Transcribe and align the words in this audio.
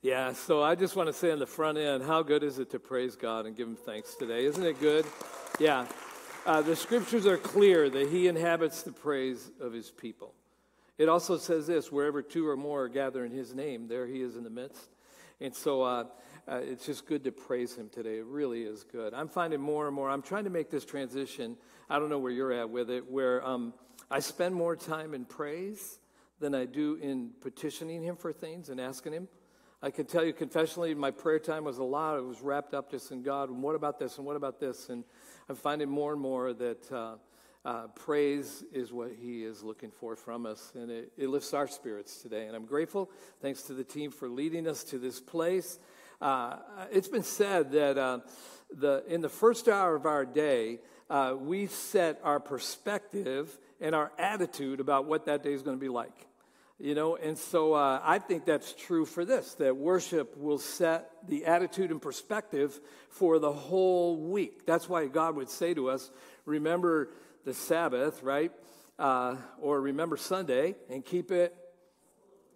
Yeah, 0.00 0.32
so 0.32 0.62
I 0.62 0.76
just 0.76 0.94
want 0.94 1.08
to 1.08 1.12
say 1.12 1.32
on 1.32 1.40
the 1.40 1.46
front 1.46 1.76
end, 1.76 2.04
how 2.04 2.22
good 2.22 2.44
is 2.44 2.60
it 2.60 2.70
to 2.70 2.78
praise 2.78 3.16
God 3.16 3.46
and 3.46 3.56
give 3.56 3.66
Him 3.66 3.74
thanks 3.74 4.14
today? 4.14 4.44
Isn't 4.44 4.64
it 4.64 4.78
good? 4.78 5.04
Yeah. 5.58 5.86
Uh, 6.46 6.62
the 6.62 6.76
scriptures 6.76 7.26
are 7.26 7.36
clear 7.36 7.90
that 7.90 8.08
He 8.08 8.28
inhabits 8.28 8.82
the 8.82 8.92
praise 8.92 9.50
of 9.60 9.72
His 9.72 9.90
people. 9.90 10.34
It 10.98 11.08
also 11.08 11.36
says 11.36 11.66
this 11.66 11.90
wherever 11.90 12.22
two 12.22 12.46
or 12.46 12.56
more 12.56 12.84
are 12.84 13.24
in 13.24 13.32
His 13.32 13.56
name, 13.56 13.88
there 13.88 14.06
He 14.06 14.22
is 14.22 14.36
in 14.36 14.44
the 14.44 14.50
midst. 14.50 14.88
And 15.40 15.52
so 15.52 15.82
uh, 15.82 16.04
uh, 16.46 16.60
it's 16.62 16.86
just 16.86 17.04
good 17.04 17.24
to 17.24 17.32
praise 17.32 17.74
Him 17.74 17.88
today. 17.88 18.18
It 18.18 18.26
really 18.26 18.62
is 18.62 18.84
good. 18.84 19.12
I'm 19.14 19.28
finding 19.28 19.60
more 19.60 19.88
and 19.88 19.96
more, 19.96 20.10
I'm 20.10 20.22
trying 20.22 20.44
to 20.44 20.50
make 20.50 20.70
this 20.70 20.84
transition. 20.84 21.56
I 21.90 21.98
don't 21.98 22.08
know 22.08 22.20
where 22.20 22.30
you're 22.30 22.52
at 22.52 22.70
with 22.70 22.88
it, 22.88 23.10
where 23.10 23.44
um, 23.44 23.74
I 24.12 24.20
spend 24.20 24.54
more 24.54 24.76
time 24.76 25.12
in 25.12 25.24
praise 25.24 25.98
than 26.38 26.54
I 26.54 26.66
do 26.66 27.00
in 27.02 27.30
petitioning 27.40 28.00
Him 28.00 28.14
for 28.14 28.32
things 28.32 28.68
and 28.68 28.80
asking 28.80 29.12
Him. 29.12 29.26
I 29.80 29.92
can 29.92 30.06
tell 30.06 30.24
you 30.24 30.32
confessionally, 30.32 30.92
my 30.92 31.12
prayer 31.12 31.38
time 31.38 31.62
was 31.62 31.78
a 31.78 31.84
lot. 31.84 32.18
It 32.18 32.24
was 32.24 32.40
wrapped 32.40 32.74
up 32.74 32.90
just 32.90 33.12
in 33.12 33.22
God. 33.22 33.48
And 33.48 33.62
what 33.62 33.76
about 33.76 34.00
this? 34.00 34.18
And 34.18 34.26
what 34.26 34.34
about 34.34 34.58
this? 34.58 34.88
And 34.88 35.04
I'm 35.48 35.54
finding 35.54 35.88
more 35.88 36.12
and 36.12 36.20
more 36.20 36.52
that 36.52 36.92
uh, 36.92 37.14
uh, 37.64 37.86
praise 37.94 38.64
is 38.72 38.92
what 38.92 39.12
He 39.20 39.44
is 39.44 39.62
looking 39.62 39.92
for 39.92 40.16
from 40.16 40.46
us. 40.46 40.72
And 40.74 40.90
it, 40.90 41.12
it, 41.16 41.28
lifts 41.28 41.54
our 41.54 41.68
spirits 41.68 42.20
today. 42.22 42.48
And 42.48 42.56
I'm 42.56 42.66
grateful. 42.66 43.08
Thanks 43.40 43.62
to 43.64 43.72
the 43.72 43.84
team 43.84 44.10
for 44.10 44.28
leading 44.28 44.66
us 44.66 44.82
to 44.84 44.98
this 44.98 45.20
place. 45.20 45.78
Uh, 46.20 46.56
it's 46.90 47.06
been 47.06 47.22
said 47.22 47.70
that 47.70 47.96
uh, 47.96 48.18
the, 48.76 49.04
in 49.06 49.20
the 49.20 49.28
first 49.28 49.68
hour 49.68 49.94
of 49.94 50.06
our 50.06 50.26
day, 50.26 50.80
uh, 51.08 51.36
we 51.38 51.68
set 51.68 52.20
our 52.24 52.40
perspective 52.40 53.56
and 53.80 53.94
our 53.94 54.10
attitude 54.18 54.80
about 54.80 55.06
what 55.06 55.26
that 55.26 55.44
day 55.44 55.52
is 55.52 55.62
going 55.62 55.76
to 55.76 55.80
be 55.80 55.88
like. 55.88 56.27
You 56.80 56.94
know, 56.94 57.16
and 57.16 57.36
so 57.36 57.74
uh, 57.74 58.00
I 58.04 58.20
think 58.20 58.44
that's 58.44 58.72
true 58.72 59.04
for 59.04 59.24
this 59.24 59.54
that 59.54 59.76
worship 59.76 60.36
will 60.36 60.58
set 60.58 61.10
the 61.26 61.46
attitude 61.46 61.90
and 61.90 62.00
perspective 62.00 62.78
for 63.10 63.40
the 63.40 63.52
whole 63.52 64.16
week. 64.16 64.64
That's 64.64 64.88
why 64.88 65.06
God 65.06 65.34
would 65.34 65.50
say 65.50 65.74
to 65.74 65.90
us, 65.90 66.08
remember 66.44 67.10
the 67.44 67.52
Sabbath, 67.52 68.22
right? 68.22 68.52
Uh, 68.96 69.36
or 69.60 69.80
remember 69.80 70.16
Sunday 70.16 70.76
and 70.88 71.04
keep 71.04 71.32
it 71.32 71.54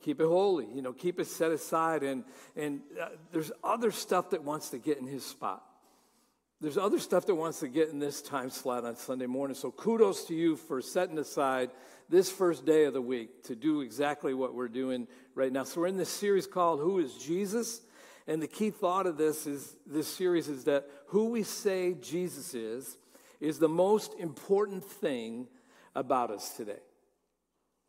keep 0.01 0.21
it 0.21 0.27
holy 0.27 0.67
you 0.75 0.83
know 0.83 0.93
keep 0.93 1.21
it 1.21 1.29
set 1.29 1.53
aside 1.53 2.03
and 2.03 2.25
and 2.57 2.81
uh, 3.01 3.07
there's 3.31 3.53
other 3.63 3.93
stuff 3.93 4.31
that 4.31 4.43
wants 4.43 4.71
to 4.71 4.79
get 4.79 4.99
in 4.99 5.07
his 5.07 5.25
spot 5.25 5.63
there's 6.63 6.79
other 6.79 7.01
stuff 7.01 7.27
that 7.27 7.35
wants 7.35 7.59
to 7.59 7.69
get 7.69 7.89
in 7.89 7.99
this 7.99 8.23
time 8.23 8.49
slot 8.49 8.85
on 8.85 8.95
Sunday 8.95 9.27
morning. 9.27 9.57
So 9.57 9.73
kudos 9.73 10.27
to 10.27 10.35
you 10.35 10.55
for 10.55 10.81
setting 10.81 11.19
aside 11.19 11.71
this 12.13 12.31
first 12.31 12.67
day 12.67 12.85
of 12.85 12.93
the 12.93 13.01
week 13.01 13.43
to 13.43 13.57
do 13.57 13.81
exactly 13.81 14.35
what 14.35 14.55
we're 14.55 14.69
doing 14.69 15.09
right 15.35 15.51
now. 15.51 15.65
So 15.65 15.81
we're 15.81 15.87
in 15.87 15.97
this 15.97 16.11
series 16.11 16.47
called 16.47 16.79
Who 16.79 16.99
is 16.99 17.15
Jesus? 17.15 17.81
And 18.27 18.41
the 18.41 18.47
key 18.47 18.69
thought 18.69 19.07
of 19.07 19.17
this 19.17 19.47
is 19.47 19.77
this 19.87 20.07
series 20.09 20.47
is 20.47 20.65
that 20.65 20.87
who 21.07 21.31
we 21.31 21.43
say 21.43 21.95
Jesus 21.95 22.53
is 22.53 22.99
is 23.41 23.59
the 23.59 23.69
most 23.69 24.13
important 24.19 24.85
thing 24.85 25.49
about 25.95 26.31
us 26.31 26.55
today. 26.55 26.83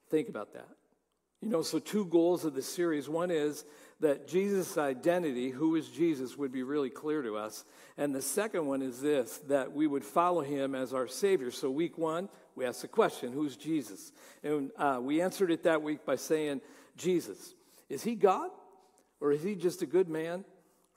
Think 0.10 0.30
about 0.30 0.54
that. 0.54 0.70
You 1.42 1.50
know, 1.50 1.62
so 1.62 1.78
two 1.78 2.06
goals 2.06 2.46
of 2.46 2.54
the 2.54 2.62
series. 2.62 3.10
One 3.10 3.30
is 3.30 3.66
that 4.04 4.28
Jesus' 4.28 4.78
identity, 4.78 5.50
who 5.50 5.76
is 5.76 5.88
Jesus, 5.88 6.38
would 6.38 6.52
be 6.52 6.64
really 6.64 6.90
clear 6.90 7.22
to 7.22 7.38
us. 7.38 7.64
And 7.98 8.14
the 8.14 8.22
second 8.22 8.68
one 8.68 8.82
is 8.82 9.02
this 9.02 9.40
that 9.48 9.72
we 9.72 9.88
would 9.88 10.04
follow 10.04 10.42
him 10.42 10.76
as 10.76 10.94
our 10.94 11.08
Savior. 11.08 11.52
So, 11.52 11.72
week 11.72 11.98
one, 11.98 12.30
we 12.56 12.66
asked 12.66 12.82
the 12.82 12.88
question 12.88 13.34
who's 13.34 13.56
Jesus? 13.56 14.12
And 14.44 14.72
uh, 14.78 15.00
we 15.02 15.22
answered 15.22 15.52
it 15.52 15.64
that 15.64 15.82
week 15.82 16.06
by 16.06 16.18
saying, 16.18 16.62
Jesus. 16.98 17.56
Is 17.90 18.04
he 18.04 18.16
God? 18.16 18.50
Or 19.20 19.32
is 19.32 19.42
he 19.42 19.56
just 19.56 19.82
a 19.82 19.86
good 19.86 20.10
man? 20.10 20.44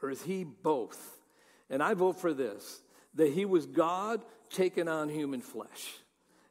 Or 0.02 0.10
is 0.10 0.22
he 0.22 0.44
both? 0.44 1.18
And 1.70 1.82
I 1.82 1.94
vote 1.94 2.20
for 2.20 2.34
this 2.34 2.82
that 3.14 3.32
he 3.32 3.44
was 3.44 3.66
God 3.66 4.20
taking 4.50 4.88
on 4.88 5.08
human 5.08 5.40
flesh. 5.40 5.94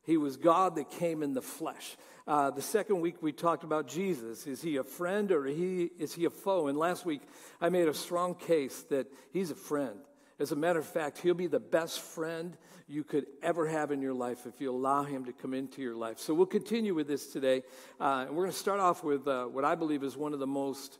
He 0.06 0.18
was 0.18 0.38
God 0.38 0.76
that 0.76 0.90
came 0.92 1.24
in 1.24 1.34
the 1.34 1.42
flesh. 1.42 1.98
Uh, 2.28 2.52
the 2.52 2.62
second 2.62 3.02
week 3.02 3.22
we 3.22 3.32
talked 3.32 3.64
about 3.64 3.88
Jesus. 3.88 4.48
Is 4.48 4.62
he 4.62 4.78
a 4.78 4.84
friend 4.84 5.32
or 5.32 5.46
he, 5.46 5.90
is 6.00 6.14
he 6.14 6.26
a 6.26 6.30
foe? 6.30 6.68
And 6.68 6.78
last 6.78 7.06
week 7.06 7.22
I 7.60 7.70
made 7.70 7.88
a 7.88 7.94
strong 7.94 8.36
case 8.36 8.84
that 8.90 9.08
he's 9.32 9.52
a 9.52 9.56
friend. 9.56 10.00
As 10.40 10.52
a 10.52 10.56
matter 10.56 10.80
of 10.80 10.86
fact, 10.86 11.20
he'll 11.20 11.34
be 11.34 11.48
the 11.48 11.60
best 11.60 12.02
friend 12.02 12.58
you 12.88 13.04
could 13.04 13.26
ever 13.42 13.68
have 13.68 13.92
in 13.92 14.02
your 14.02 14.14
life 14.14 14.46
if 14.46 14.60
you 14.62 14.70
allow 14.70 15.04
him 15.04 15.26
to 15.26 15.34
come 15.34 15.54
into 15.54 15.82
your 15.82 15.96
life. 15.96 16.20
So 16.20 16.34
we'll 16.34 16.46
continue 16.46 16.94
with 16.94 17.08
this 17.08 17.28
today. 17.28 17.64
Uh, 18.00 18.26
and 18.28 18.36
we're 18.36 18.44
going 18.44 18.52
to 18.52 18.58
start 18.58 18.80
off 18.80 19.04
with 19.04 19.28
uh, 19.28 19.46
what 19.46 19.66
I 19.66 19.76
believe 19.76 20.04
is 20.04 20.16
one 20.16 20.34
of 20.34 20.40
the 20.40 20.48
most 20.48 21.00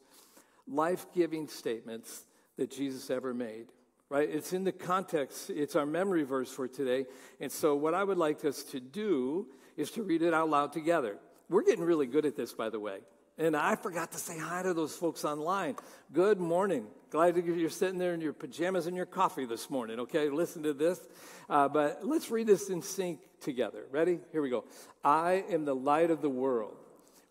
life 0.68 1.06
giving 1.14 1.48
statements 1.48 2.24
that 2.58 2.72
Jesus 2.72 3.10
ever 3.10 3.34
made. 3.34 3.68
Right? 4.10 4.30
It's 4.30 4.54
in 4.54 4.64
the 4.64 4.72
context, 4.72 5.50
it's 5.50 5.76
our 5.76 5.86
memory 5.86 6.24
verse 6.24 6.52
for 6.52 6.68
today. 6.68 7.06
And 7.40 7.52
so, 7.52 7.76
what 7.76 7.96
I 7.96 8.04
would 8.04 8.20
like 8.20 8.46
us 8.46 8.64
to 8.66 8.80
do 8.80 9.48
is 9.78 9.90
to 9.92 10.04
read 10.04 10.22
it 10.22 10.34
out 10.34 10.50
loud 10.50 10.74
together. 10.74 11.18
We're 11.50 11.64
getting 11.64 11.84
really 11.84 12.06
good 12.06 12.26
at 12.26 12.36
this, 12.36 12.54
by 12.54 12.70
the 12.70 12.80
way. 12.80 13.00
And 13.38 13.56
I 13.56 13.76
forgot 13.76 14.14
to 14.14 14.18
say 14.18 14.40
hi 14.40 14.64
to 14.64 14.74
those 14.74 14.96
folks 14.96 15.26
online. 15.26 15.76
Good 16.14 16.40
morning. 16.40 16.88
Glad 17.10 17.36
you're 17.36 17.70
sitting 17.70 17.98
there 17.98 18.14
in 18.14 18.22
your 18.22 18.32
pajamas 18.32 18.88
and 18.88 18.96
your 18.96 19.06
coffee 19.06 19.46
this 19.46 19.70
morning, 19.70 20.00
okay? 20.02 20.30
Listen 20.30 20.64
to 20.64 20.74
this. 20.74 21.00
Uh, 21.50 21.68
but 21.68 22.06
let's 22.06 22.32
read 22.32 22.48
this 22.48 22.70
in 22.70 22.82
sync 22.82 23.20
together. 23.42 23.86
Ready? 23.92 24.20
Here 24.32 24.42
we 24.42 24.50
go. 24.50 24.64
I 25.04 25.44
am 25.50 25.66
the 25.66 25.76
light 25.76 26.12
of 26.12 26.22
the 26.22 26.30
world. 26.30 26.78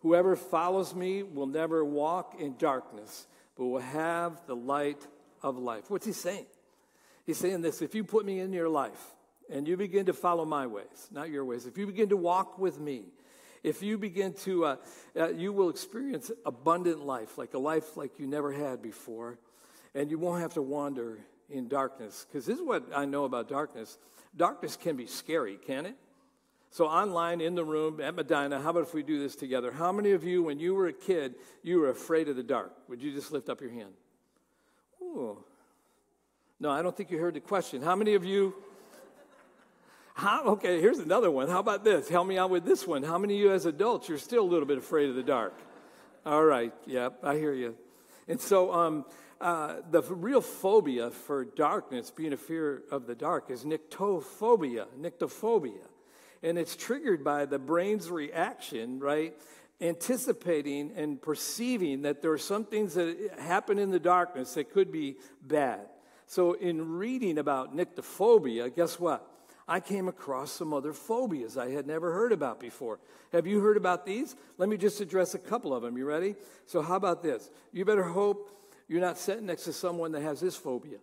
Whoever 0.01 0.35
follows 0.35 0.93
me 0.93 1.23
will 1.23 1.47
never 1.47 1.83
walk 1.83 2.35
in 2.39 2.55
darkness, 2.57 3.25
but 3.57 3.65
will 3.65 3.79
have 3.79 4.45
the 4.45 4.55
light 4.55 5.05
of 5.41 5.57
life. 5.57 5.89
What's 5.89 6.05
he 6.05 6.11
saying? 6.11 6.45
He's 7.25 7.37
saying 7.37 7.61
this 7.61 7.81
if 7.81 7.95
you 7.95 8.03
put 8.03 8.25
me 8.25 8.39
in 8.39 8.53
your 8.53 8.69
life 8.69 9.13
and 9.49 9.67
you 9.67 9.77
begin 9.77 10.05
to 10.07 10.13
follow 10.13 10.45
my 10.45 10.67
ways, 10.67 11.07
not 11.11 11.29
your 11.29 11.45
ways, 11.45 11.65
if 11.65 11.77
you 11.77 11.85
begin 11.85 12.09
to 12.09 12.17
walk 12.17 12.57
with 12.57 12.79
me, 12.79 13.05
if 13.63 13.81
you 13.81 13.97
begin 13.97 14.33
to, 14.33 14.65
uh, 14.65 14.75
uh, 15.17 15.29
you 15.29 15.51
will 15.51 15.69
experience 15.69 16.31
abundant 16.45 17.03
life, 17.03 17.37
like 17.37 17.53
a 17.55 17.59
life 17.59 17.97
like 17.97 18.19
you 18.19 18.27
never 18.27 18.51
had 18.51 18.81
before, 18.81 19.39
and 19.95 20.11
you 20.11 20.19
won't 20.19 20.41
have 20.41 20.53
to 20.53 20.61
wander 20.61 21.19
in 21.49 21.67
darkness. 21.67 22.25
Because 22.27 22.45
this 22.45 22.59
is 22.59 22.63
what 22.63 22.85
I 22.95 23.05
know 23.05 23.25
about 23.25 23.49
darkness 23.49 23.97
darkness 24.35 24.75
can 24.75 24.95
be 24.95 25.05
scary, 25.05 25.57
can 25.57 25.85
it? 25.85 25.95
So, 26.71 26.87
online 26.87 27.39
in 27.39 27.55
the 27.55 27.63
room 27.63 28.01
at 28.01 28.15
Medina, 28.15 28.59
how 28.59 28.71
about 28.71 28.83
if 28.83 28.93
we 28.93 29.01
do 29.01 29.17
this 29.17 29.35
together? 29.35 29.71
How 29.71 29.93
many 29.93 30.11
of 30.11 30.25
you, 30.25 30.43
when 30.43 30.59
you 30.59 30.75
were 30.75 30.87
a 30.87 30.93
kid, 30.93 31.35
you 31.63 31.79
were 31.79 31.89
afraid 31.89 32.27
of 32.27 32.35
the 32.35 32.43
dark? 32.43 32.73
Would 32.89 33.01
you 33.01 33.13
just 33.13 33.31
lift 33.31 33.47
up 33.47 33.61
your 33.61 33.71
hand? 33.71 33.93
Ooh. 35.01 35.37
No, 36.59 36.69
I 36.69 36.81
don't 36.81 36.95
think 36.95 37.11
you 37.11 37.17
heard 37.17 37.33
the 37.33 37.41
question. 37.41 37.81
How 37.81 37.95
many 37.95 38.13
of 38.13 38.23
you 38.23 38.55
how, 40.15 40.45
okay, 40.45 40.79
here's 40.79 40.99
another 40.99 41.29
one. 41.29 41.49
How 41.49 41.59
about 41.59 41.83
this? 41.83 42.07
Help 42.07 42.25
me 42.25 42.37
out 42.37 42.49
with 42.49 42.63
this 42.63 42.87
one. 42.87 43.03
How 43.03 43.17
many 43.17 43.33
of 43.33 43.39
you 43.41 43.51
as 43.51 43.65
adults, 43.65 44.07
you're 44.07 44.17
still 44.17 44.43
a 44.43 44.47
little 44.49 44.65
bit 44.65 44.77
afraid 44.77 45.09
of 45.09 45.15
the 45.15 45.23
dark? 45.23 45.53
All 46.25 46.43
right, 46.43 46.71
yep, 46.85 47.19
I 47.21 47.35
hear 47.35 47.53
you. 47.53 47.75
And 48.29 48.39
so 48.39 48.73
um, 48.73 49.05
uh, 49.41 49.81
the 49.91 50.01
real 50.01 50.39
phobia 50.39 51.11
for 51.11 51.43
darkness, 51.43 52.11
being 52.11 52.31
a 52.31 52.37
fear 52.37 52.83
of 52.91 53.07
the 53.07 53.13
dark, 53.13 53.51
is 53.51 53.65
nyctophobia, 53.65 54.85
nyctophobia. 54.97 55.85
And 56.41 56.57
it's 56.57 56.77
triggered 56.77 57.21
by 57.21 57.45
the 57.45 57.59
brain's 57.59 58.09
reaction, 58.09 59.01
right? 59.01 59.33
Anticipating 59.81 60.93
and 60.95 61.21
perceiving 61.21 62.03
that 62.03 62.21
there 62.21 62.31
are 62.31 62.37
some 62.37 62.63
things 62.63 62.93
that 62.93 63.17
happen 63.37 63.79
in 63.79 63.91
the 63.91 63.99
darkness 63.99 64.53
that 64.53 64.71
could 64.71 64.93
be 64.93 65.17
bad. 65.41 65.87
So, 66.27 66.53
in 66.53 66.97
reading 66.97 67.37
about 67.37 67.75
nyctophobia, 67.75 68.75
guess 68.75 68.99
what? 68.99 69.31
I 69.67 69.79
came 69.79 70.07
across 70.07 70.51
some 70.51 70.73
other 70.73 70.93
phobias 70.93 71.57
I 71.57 71.71
had 71.71 71.87
never 71.87 72.11
heard 72.13 72.31
about 72.31 72.59
before. 72.59 72.99
Have 73.31 73.47
you 73.47 73.59
heard 73.59 73.77
about 73.77 74.05
these? 74.05 74.35
Let 74.57 74.69
me 74.69 74.77
just 74.77 75.01
address 75.01 75.33
a 75.33 75.39
couple 75.39 75.73
of 75.73 75.81
them. 75.81 75.97
You 75.97 76.05
ready? 76.05 76.35
So, 76.65 76.81
how 76.81 76.95
about 76.95 77.23
this? 77.23 77.49
You 77.71 77.85
better 77.85 78.03
hope 78.03 78.51
you're 78.87 79.01
not 79.01 79.17
sitting 79.17 79.47
next 79.47 79.63
to 79.63 79.73
someone 79.73 80.11
that 80.11 80.21
has 80.21 80.39
this 80.39 80.55
phobia. 80.55 80.97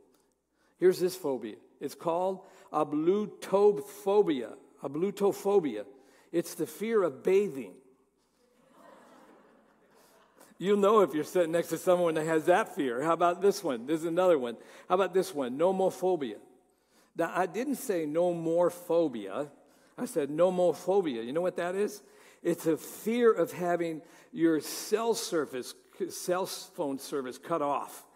Here's 0.79 0.99
this 0.99 1.17
phobia 1.17 1.57
it's 1.81 1.95
called 1.95 2.41
ablutophobia. 2.73 4.55
Ablutophobia. 4.83 5.85
It's 6.33 6.55
the 6.55 6.67
fear 6.67 7.03
of 7.03 7.23
bathing. 7.23 7.75
You'll 10.63 10.77
know 10.77 11.01
if 11.01 11.13
you're 11.13 11.25
sitting 11.25 11.51
next 11.51 11.71
to 11.71 11.77
someone 11.77 12.15
that 12.15 12.25
has 12.25 12.45
that 12.45 12.77
fear. 12.77 13.03
How 13.03 13.15
about 13.15 13.43
this 13.43 13.65
one? 13.65 13.85
This 13.85 13.99
is 13.99 14.07
another 14.07 14.39
one. 14.39 14.57
How 14.89 14.95
about 14.95 15.13
this 15.13 15.35
one? 15.35 15.59
Nomophobia. 15.59 16.37
Now, 17.17 17.33
I 17.35 17.47
didn't 17.47 17.75
say 17.75 18.07
no 18.07 18.33
more 18.33 18.71
phobia. 18.71 19.51
I 19.99 20.05
said 20.05 20.31
no 20.31 20.53
more 20.53 20.73
phobia. 20.73 21.21
You 21.23 21.33
know 21.33 21.41
what 21.41 21.57
that 21.57 21.75
is? 21.75 22.01
It's 22.45 22.65
a 22.67 22.77
fear 22.77 23.33
of 23.33 23.51
having 23.51 24.03
your 24.33 24.61
cell 24.61 25.15
service, 25.15 25.75
cell 26.11 26.47
phone 26.47 27.01
service 27.01 27.39
cut 27.39 27.61
off. 27.61 28.07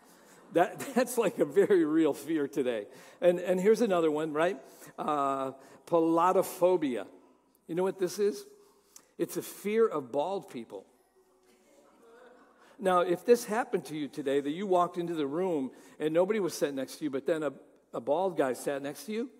That, 0.52 0.78
that's 0.94 1.18
like 1.18 1.40
a 1.40 1.44
very 1.44 1.84
real 1.84 2.14
fear 2.14 2.46
today. 2.46 2.86
And, 3.20 3.40
and 3.40 3.58
here's 3.58 3.80
another 3.80 4.12
one, 4.12 4.32
right? 4.32 4.56
Uh, 4.96 5.50
peladophobia. 5.88 7.06
You 7.66 7.74
know 7.74 7.82
what 7.82 7.98
this 7.98 8.20
is? 8.20 8.46
It's 9.18 9.36
a 9.36 9.42
fear 9.42 9.88
of 9.88 10.12
bald 10.12 10.48
people. 10.48 10.86
Now, 12.78 13.00
if 13.00 13.24
this 13.24 13.44
happened 13.44 13.86
to 13.86 13.96
you 13.96 14.08
today, 14.08 14.40
that 14.40 14.50
you 14.50 14.66
walked 14.66 14.98
into 14.98 15.14
the 15.14 15.26
room 15.26 15.70
and 15.98 16.12
nobody 16.12 16.40
was 16.40 16.54
sitting 16.54 16.76
next 16.76 16.96
to 16.96 17.04
you, 17.04 17.10
but 17.10 17.26
then 17.26 17.42
a, 17.42 17.52
a 17.94 18.00
bald 18.00 18.36
guy 18.36 18.52
sat 18.52 18.82
next 18.82 19.04
to 19.04 19.12
you, 19.12 19.30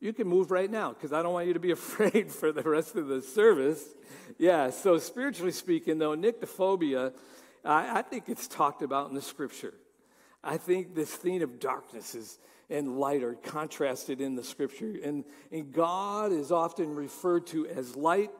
you 0.00 0.12
can 0.12 0.26
move 0.26 0.50
right 0.50 0.70
now 0.70 0.92
because 0.92 1.12
I 1.12 1.22
don't 1.22 1.32
want 1.32 1.46
you 1.46 1.54
to 1.54 1.60
be 1.60 1.70
afraid 1.80 2.30
for 2.30 2.50
the 2.50 2.62
rest 2.62 2.96
of 2.96 3.06
the 3.06 3.22
service. 3.22 3.84
Yeah, 4.38 4.70
so 4.70 4.98
spiritually 4.98 5.52
speaking, 5.52 5.98
though, 5.98 6.16
nyctophobia, 6.16 7.12
I, 7.64 7.98
I 7.98 8.02
think 8.02 8.28
it's 8.28 8.48
talked 8.48 8.82
about 8.82 9.08
in 9.08 9.14
the 9.14 9.22
scripture. 9.22 9.74
I 10.42 10.56
think 10.56 10.96
this 10.96 11.14
theme 11.14 11.42
of 11.42 11.60
darkness 11.60 12.16
is, 12.16 12.38
and 12.68 12.98
light 12.98 13.22
are 13.22 13.34
contrasted 13.34 14.20
in 14.20 14.34
the 14.34 14.42
scripture. 14.42 14.96
And, 15.04 15.24
and 15.52 15.72
God 15.72 16.32
is 16.32 16.50
often 16.50 16.96
referred 16.96 17.46
to 17.48 17.68
as 17.68 17.94
light, 17.94 18.30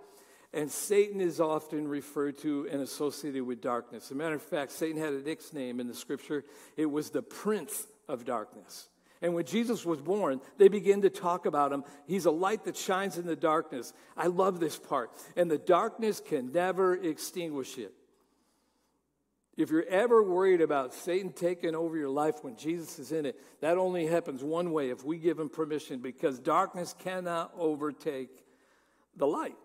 and 0.54 0.70
Satan 0.70 1.20
is 1.20 1.40
often 1.40 1.88
referred 1.88 2.38
to 2.38 2.68
and 2.70 2.82
associated 2.82 3.42
with 3.42 3.60
darkness. 3.62 4.04
As 4.04 4.10
a 4.10 4.14
matter 4.14 4.34
of 4.34 4.42
fact, 4.42 4.72
Satan 4.72 5.00
had 5.00 5.12
a 5.14 5.22
nickname 5.22 5.80
in 5.80 5.86
the 5.86 5.94
scripture. 5.94 6.44
It 6.76 6.86
was 6.86 7.10
the 7.10 7.22
prince 7.22 7.86
of 8.08 8.24
darkness. 8.24 8.88
And 9.22 9.34
when 9.34 9.44
Jesus 9.44 9.86
was 9.86 10.00
born, 10.00 10.40
they 10.58 10.68
begin 10.68 11.02
to 11.02 11.10
talk 11.10 11.46
about 11.46 11.72
him. 11.72 11.84
He's 12.06 12.26
a 12.26 12.30
light 12.30 12.64
that 12.64 12.76
shines 12.76 13.16
in 13.16 13.26
the 13.26 13.36
darkness. 13.36 13.92
I 14.16 14.26
love 14.26 14.58
this 14.60 14.76
part. 14.76 15.12
And 15.36 15.50
the 15.50 15.58
darkness 15.58 16.20
can 16.20 16.52
never 16.52 16.94
extinguish 16.94 17.78
it. 17.78 17.94
If 19.56 19.70
you're 19.70 19.86
ever 19.86 20.22
worried 20.22 20.60
about 20.60 20.92
Satan 20.92 21.32
taking 21.32 21.74
over 21.74 21.96
your 21.96 22.08
life 22.08 22.42
when 22.42 22.56
Jesus 22.56 22.98
is 22.98 23.12
in 23.12 23.26
it, 23.26 23.38
that 23.60 23.78
only 23.78 24.06
happens 24.06 24.42
one 24.42 24.72
way 24.72 24.90
if 24.90 25.04
we 25.04 25.18
give 25.18 25.38
him 25.38 25.48
permission 25.48 26.00
because 26.00 26.38
darkness 26.38 26.94
cannot 26.98 27.52
overtake 27.56 28.30
the 29.16 29.26
light. 29.26 29.56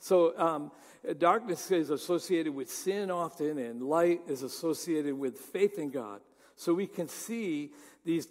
So, 0.00 0.36
um, 0.38 0.72
darkness 1.18 1.70
is 1.70 1.90
associated 1.90 2.54
with 2.54 2.70
sin 2.70 3.10
often, 3.10 3.58
and 3.58 3.82
light 3.82 4.22
is 4.26 4.42
associated 4.42 5.14
with 5.14 5.38
faith 5.38 5.78
in 5.78 5.90
God. 5.90 6.20
So, 6.56 6.74
we 6.74 6.86
can 6.86 7.06
see 7.06 7.70
these 8.04 8.26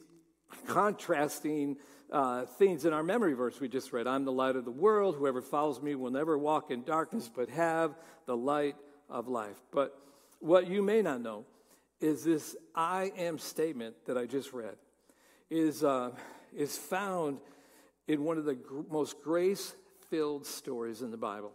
contrasting 0.68 1.78
uh, 2.12 2.46
things 2.46 2.86
in 2.86 2.94
our 2.94 3.04
memory 3.04 3.34
verse 3.34 3.60
we 3.60 3.70
just 3.70 3.94
read 3.94 4.08
I'm 4.08 4.26
the 4.26 4.32
light 4.32 4.56
of 4.56 4.66
the 4.66 4.72
world. 4.72 5.16
Whoever 5.16 5.42
follows 5.42 5.80
me 5.80 5.94
will 5.94 6.10
never 6.10 6.38
walk 6.38 6.72
in 6.72 6.84
darkness, 6.84 7.30
but 7.34 7.50
have 7.50 7.96
the 8.26 8.36
light 8.36 8.76
of 9.10 9.28
life. 9.28 9.62
But 9.72 9.96
what 10.40 10.68
you 10.68 10.82
may 10.82 11.04
not 11.04 11.22
know 11.22 11.46
is 12.00 12.24
this 12.24 12.56
I 12.74 13.12
am 13.16 13.38
statement 13.38 13.96
that 14.06 14.18
I 14.18 14.26
just 14.26 14.54
read 14.54 14.76
is, 15.50 15.84
uh, 15.84 16.12
is 16.56 16.78
found 16.78 17.40
in 18.08 18.24
one 18.24 18.38
of 18.38 18.46
the 18.46 18.56
gr- 18.56 18.82
most 18.90 19.22
grace 19.22 19.76
filled 20.10 20.46
stories 20.46 21.02
in 21.02 21.12
the 21.12 21.18
Bible. 21.18 21.52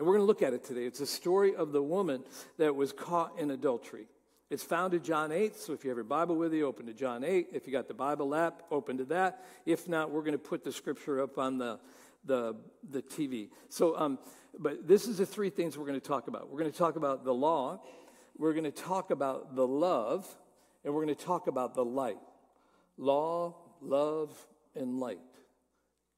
And 0.00 0.06
we're 0.06 0.14
going 0.14 0.22
to 0.22 0.28
look 0.28 0.40
at 0.40 0.54
it 0.54 0.64
today. 0.64 0.84
It's 0.84 1.00
a 1.00 1.06
story 1.06 1.54
of 1.54 1.72
the 1.72 1.82
woman 1.82 2.24
that 2.56 2.74
was 2.74 2.90
caught 2.90 3.38
in 3.38 3.50
adultery. 3.50 4.06
It's 4.48 4.62
found 4.62 4.94
in 4.94 5.02
John 5.02 5.30
8, 5.30 5.54
so 5.54 5.74
if 5.74 5.84
you 5.84 5.90
have 5.90 5.98
your 5.98 6.04
Bible 6.04 6.36
with 6.36 6.54
you, 6.54 6.66
open 6.66 6.86
to 6.86 6.94
John 6.94 7.22
8. 7.22 7.48
If 7.52 7.66
you 7.66 7.72
got 7.74 7.86
the 7.86 7.92
Bible 7.92 8.34
app, 8.34 8.62
open 8.70 8.96
to 8.96 9.04
that. 9.04 9.44
If 9.66 9.88
not, 9.88 10.10
we're 10.10 10.22
going 10.22 10.32
to 10.32 10.38
put 10.38 10.64
the 10.64 10.72
scripture 10.72 11.20
up 11.20 11.36
on 11.36 11.58
the, 11.58 11.78
the, 12.24 12.56
the 12.88 13.02
TV. 13.02 13.50
So, 13.68 13.94
um, 13.94 14.18
but 14.58 14.88
this 14.88 15.06
is 15.06 15.18
the 15.18 15.26
three 15.26 15.50
things 15.50 15.76
we're 15.76 15.84
going 15.84 16.00
to 16.00 16.08
talk 16.08 16.28
about. 16.28 16.50
We're 16.50 16.60
going 16.60 16.72
to 16.72 16.78
talk 16.78 16.96
about 16.96 17.22
the 17.22 17.34
law, 17.34 17.82
we're 18.38 18.54
going 18.54 18.64
to 18.64 18.70
talk 18.70 19.10
about 19.10 19.54
the 19.54 19.66
love, 19.66 20.26
and 20.82 20.94
we're 20.94 21.04
going 21.04 21.14
to 21.14 21.24
talk 21.26 21.46
about 21.46 21.74
the 21.74 21.84
light. 21.84 22.16
Law, 22.96 23.54
love, 23.82 24.32
and 24.74 24.98
light. 24.98 25.20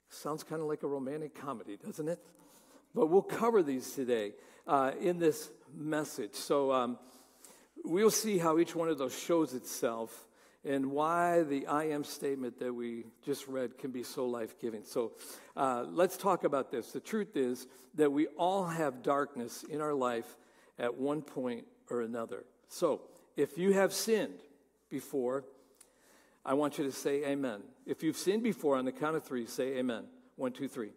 Sounds 0.08 0.44
kind 0.44 0.62
of 0.62 0.68
like 0.68 0.84
a 0.84 0.86
romantic 0.86 1.34
comedy, 1.34 1.76
doesn't 1.84 2.08
it? 2.08 2.20
But 2.94 3.06
we'll 3.06 3.22
cover 3.22 3.62
these 3.62 3.92
today 3.92 4.32
uh, 4.66 4.92
in 5.00 5.18
this 5.18 5.50
message. 5.74 6.34
So 6.34 6.72
um, 6.72 6.98
we'll 7.84 8.10
see 8.10 8.38
how 8.38 8.58
each 8.58 8.74
one 8.74 8.88
of 8.88 8.98
those 8.98 9.18
shows 9.18 9.54
itself 9.54 10.26
and 10.64 10.92
why 10.92 11.42
the 11.42 11.66
I 11.66 11.88
am 11.88 12.04
statement 12.04 12.58
that 12.60 12.72
we 12.72 13.06
just 13.24 13.48
read 13.48 13.78
can 13.78 13.90
be 13.90 14.02
so 14.02 14.26
life 14.26 14.60
giving. 14.60 14.84
So 14.84 15.12
uh, 15.56 15.84
let's 15.88 16.16
talk 16.16 16.44
about 16.44 16.70
this. 16.70 16.92
The 16.92 17.00
truth 17.00 17.36
is 17.36 17.66
that 17.94 18.12
we 18.12 18.28
all 18.38 18.66
have 18.66 19.02
darkness 19.02 19.64
in 19.68 19.80
our 19.80 19.94
life 19.94 20.36
at 20.78 20.94
one 20.94 21.22
point 21.22 21.64
or 21.90 22.02
another. 22.02 22.44
So 22.68 23.02
if 23.36 23.58
you 23.58 23.72
have 23.72 23.92
sinned 23.92 24.38
before, 24.88 25.44
I 26.44 26.54
want 26.54 26.78
you 26.78 26.84
to 26.84 26.92
say 26.92 27.24
amen. 27.24 27.62
If 27.86 28.02
you've 28.02 28.16
sinned 28.16 28.42
before, 28.42 28.76
on 28.76 28.84
the 28.84 28.92
count 28.92 29.16
of 29.16 29.24
three, 29.24 29.46
say 29.46 29.78
amen. 29.78 30.04
One, 30.36 30.52
two, 30.52 30.68
three. 30.68 30.90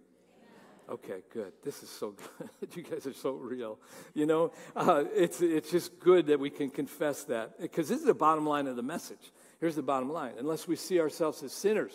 Okay, 0.88 1.22
good. 1.34 1.52
This 1.64 1.82
is 1.82 1.90
so 1.90 2.16
good. 2.60 2.76
you 2.76 2.84
guys 2.84 3.08
are 3.08 3.14
so 3.14 3.32
real. 3.32 3.80
You 4.14 4.26
know, 4.26 4.52
uh, 4.76 5.06
it's, 5.16 5.42
it's 5.42 5.72
just 5.72 6.00
good 6.00 6.28
that 6.28 6.40
we 6.40 6.50
can 6.50 6.70
confess 6.70 7.24
that 7.26 7.60
because 7.60 7.90
this 7.90 8.00
is 8.00 8.06
the 8.06 8.14
bottom 8.14 8.46
line 8.46 8.68
of 8.68 8.76
the 8.76 8.84
message. 8.84 9.32
Here's 9.60 9.76
the 9.76 9.84
bottom 9.84 10.12
line 10.12 10.34
unless 10.38 10.68
we 10.68 10.76
see 10.76 11.00
ourselves 11.00 11.42
as 11.42 11.54
sinners, 11.54 11.94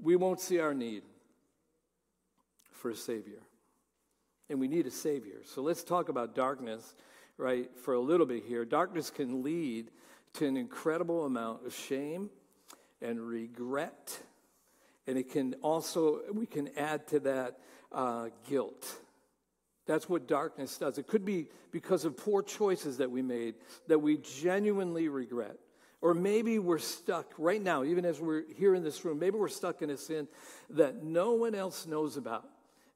we 0.00 0.14
won't 0.14 0.40
see 0.40 0.60
our 0.60 0.74
need 0.74 1.02
for 2.70 2.90
a 2.90 2.96
Savior. 2.96 3.40
And 4.48 4.60
we 4.60 4.68
need 4.68 4.86
a 4.86 4.92
Savior. 4.92 5.40
So 5.44 5.62
let's 5.62 5.82
talk 5.82 6.08
about 6.08 6.36
darkness, 6.36 6.94
right, 7.36 7.68
for 7.82 7.94
a 7.94 8.00
little 8.00 8.26
bit 8.26 8.44
here. 8.44 8.64
Darkness 8.64 9.10
can 9.10 9.42
lead 9.42 9.90
to 10.34 10.46
an 10.46 10.56
incredible 10.56 11.24
amount 11.24 11.66
of 11.66 11.74
shame 11.74 12.30
and 13.02 13.20
regret. 13.20 14.20
And 15.06 15.16
it 15.16 15.30
can 15.30 15.54
also, 15.62 16.20
we 16.32 16.46
can 16.46 16.68
add 16.76 17.06
to 17.08 17.20
that 17.20 17.58
uh, 17.92 18.28
guilt. 18.48 18.86
That's 19.86 20.08
what 20.08 20.26
darkness 20.26 20.76
does. 20.78 20.98
It 20.98 21.06
could 21.06 21.24
be 21.24 21.48
because 21.70 22.04
of 22.04 22.16
poor 22.16 22.42
choices 22.42 22.96
that 22.98 23.10
we 23.10 23.22
made 23.22 23.54
that 23.86 24.00
we 24.00 24.18
genuinely 24.18 25.08
regret. 25.08 25.58
Or 26.02 26.12
maybe 26.12 26.58
we're 26.58 26.78
stuck 26.78 27.32
right 27.38 27.62
now, 27.62 27.84
even 27.84 28.04
as 28.04 28.20
we're 28.20 28.44
here 28.56 28.74
in 28.74 28.82
this 28.82 29.04
room, 29.04 29.18
maybe 29.18 29.38
we're 29.38 29.48
stuck 29.48 29.82
in 29.82 29.90
a 29.90 29.96
sin 29.96 30.28
that 30.70 31.02
no 31.02 31.32
one 31.32 31.54
else 31.54 31.86
knows 31.86 32.16
about. 32.16 32.48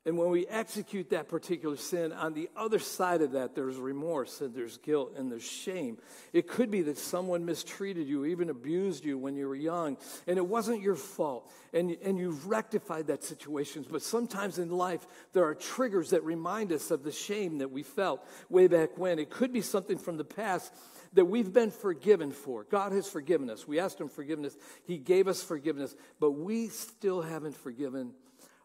And 0.06 0.16
when 0.16 0.30
we 0.30 0.46
execute 0.46 1.10
that 1.10 1.28
particular 1.28 1.76
sin, 1.76 2.12
on 2.12 2.32
the 2.32 2.48
other 2.56 2.78
side 2.78 3.20
of 3.20 3.32
that, 3.32 3.54
there's 3.54 3.76
remorse 3.76 4.40
and 4.40 4.54
there's 4.54 4.78
guilt 4.78 5.12
and 5.14 5.30
there's 5.30 5.44
shame. 5.44 5.98
It 6.32 6.48
could 6.48 6.70
be 6.70 6.80
that 6.82 6.96
someone 6.96 7.44
mistreated 7.44 8.08
you, 8.08 8.24
even 8.24 8.48
abused 8.48 9.04
you 9.04 9.18
when 9.18 9.36
you 9.36 9.46
were 9.46 9.54
young, 9.54 9.98
and 10.26 10.38
it 10.38 10.46
wasn't 10.46 10.80
your 10.80 10.94
fault. 10.94 11.52
And, 11.74 11.98
and 12.02 12.18
you've 12.18 12.46
rectified 12.46 13.08
that 13.08 13.22
situation. 13.22 13.84
But 13.90 14.00
sometimes 14.00 14.58
in 14.58 14.70
life, 14.70 15.06
there 15.34 15.44
are 15.44 15.54
triggers 15.54 16.10
that 16.10 16.24
remind 16.24 16.72
us 16.72 16.90
of 16.90 17.04
the 17.04 17.12
shame 17.12 17.58
that 17.58 17.70
we 17.70 17.82
felt 17.82 18.26
way 18.48 18.68
back 18.68 18.96
when. 18.96 19.18
It 19.18 19.28
could 19.28 19.52
be 19.52 19.60
something 19.60 19.98
from 19.98 20.16
the 20.16 20.24
past 20.24 20.72
that 21.12 21.26
we've 21.26 21.52
been 21.52 21.70
forgiven 21.70 22.32
for. 22.32 22.64
God 22.64 22.92
has 22.92 23.06
forgiven 23.06 23.50
us. 23.50 23.68
We 23.68 23.78
asked 23.78 24.00
Him 24.00 24.08
forgiveness, 24.08 24.56
He 24.84 24.96
gave 24.96 25.28
us 25.28 25.42
forgiveness, 25.42 25.94
but 26.18 26.30
we 26.30 26.68
still 26.68 27.20
haven't 27.20 27.56
forgiven 27.56 28.14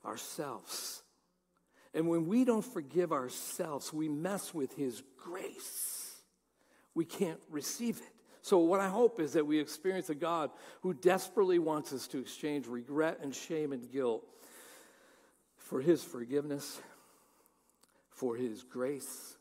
ourselves. 0.05 1.01
And 1.95 2.09
when 2.09 2.27
we 2.27 2.43
don't 2.43 2.61
forgive 2.61 3.13
ourselves, 3.13 3.93
we 3.93 4.09
mess 4.09 4.53
with 4.53 4.75
His 4.75 5.01
grace. 5.17 6.21
We 6.93 7.05
can't 7.05 7.39
receive 7.49 7.97
it. 7.97 8.13
So, 8.41 8.59
what 8.59 8.81
I 8.81 8.89
hope 8.89 9.19
is 9.21 9.33
that 9.33 9.47
we 9.47 9.59
experience 9.59 10.09
a 10.09 10.15
God 10.15 10.51
who 10.81 10.93
desperately 10.93 11.57
wants 11.57 11.93
us 11.93 12.07
to 12.09 12.19
exchange 12.19 12.67
regret 12.67 13.19
and 13.23 13.33
shame 13.33 13.71
and 13.71 13.89
guilt 13.89 14.23
for 15.57 15.81
His 15.81 16.03
forgiveness, 16.03 16.79
for 18.09 18.35
His 18.35 18.61
grace, 18.61 19.37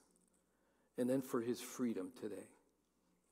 and 0.96 1.10
then 1.10 1.22
for 1.22 1.40
His 1.40 1.60
freedom 1.60 2.12
today. 2.20 2.46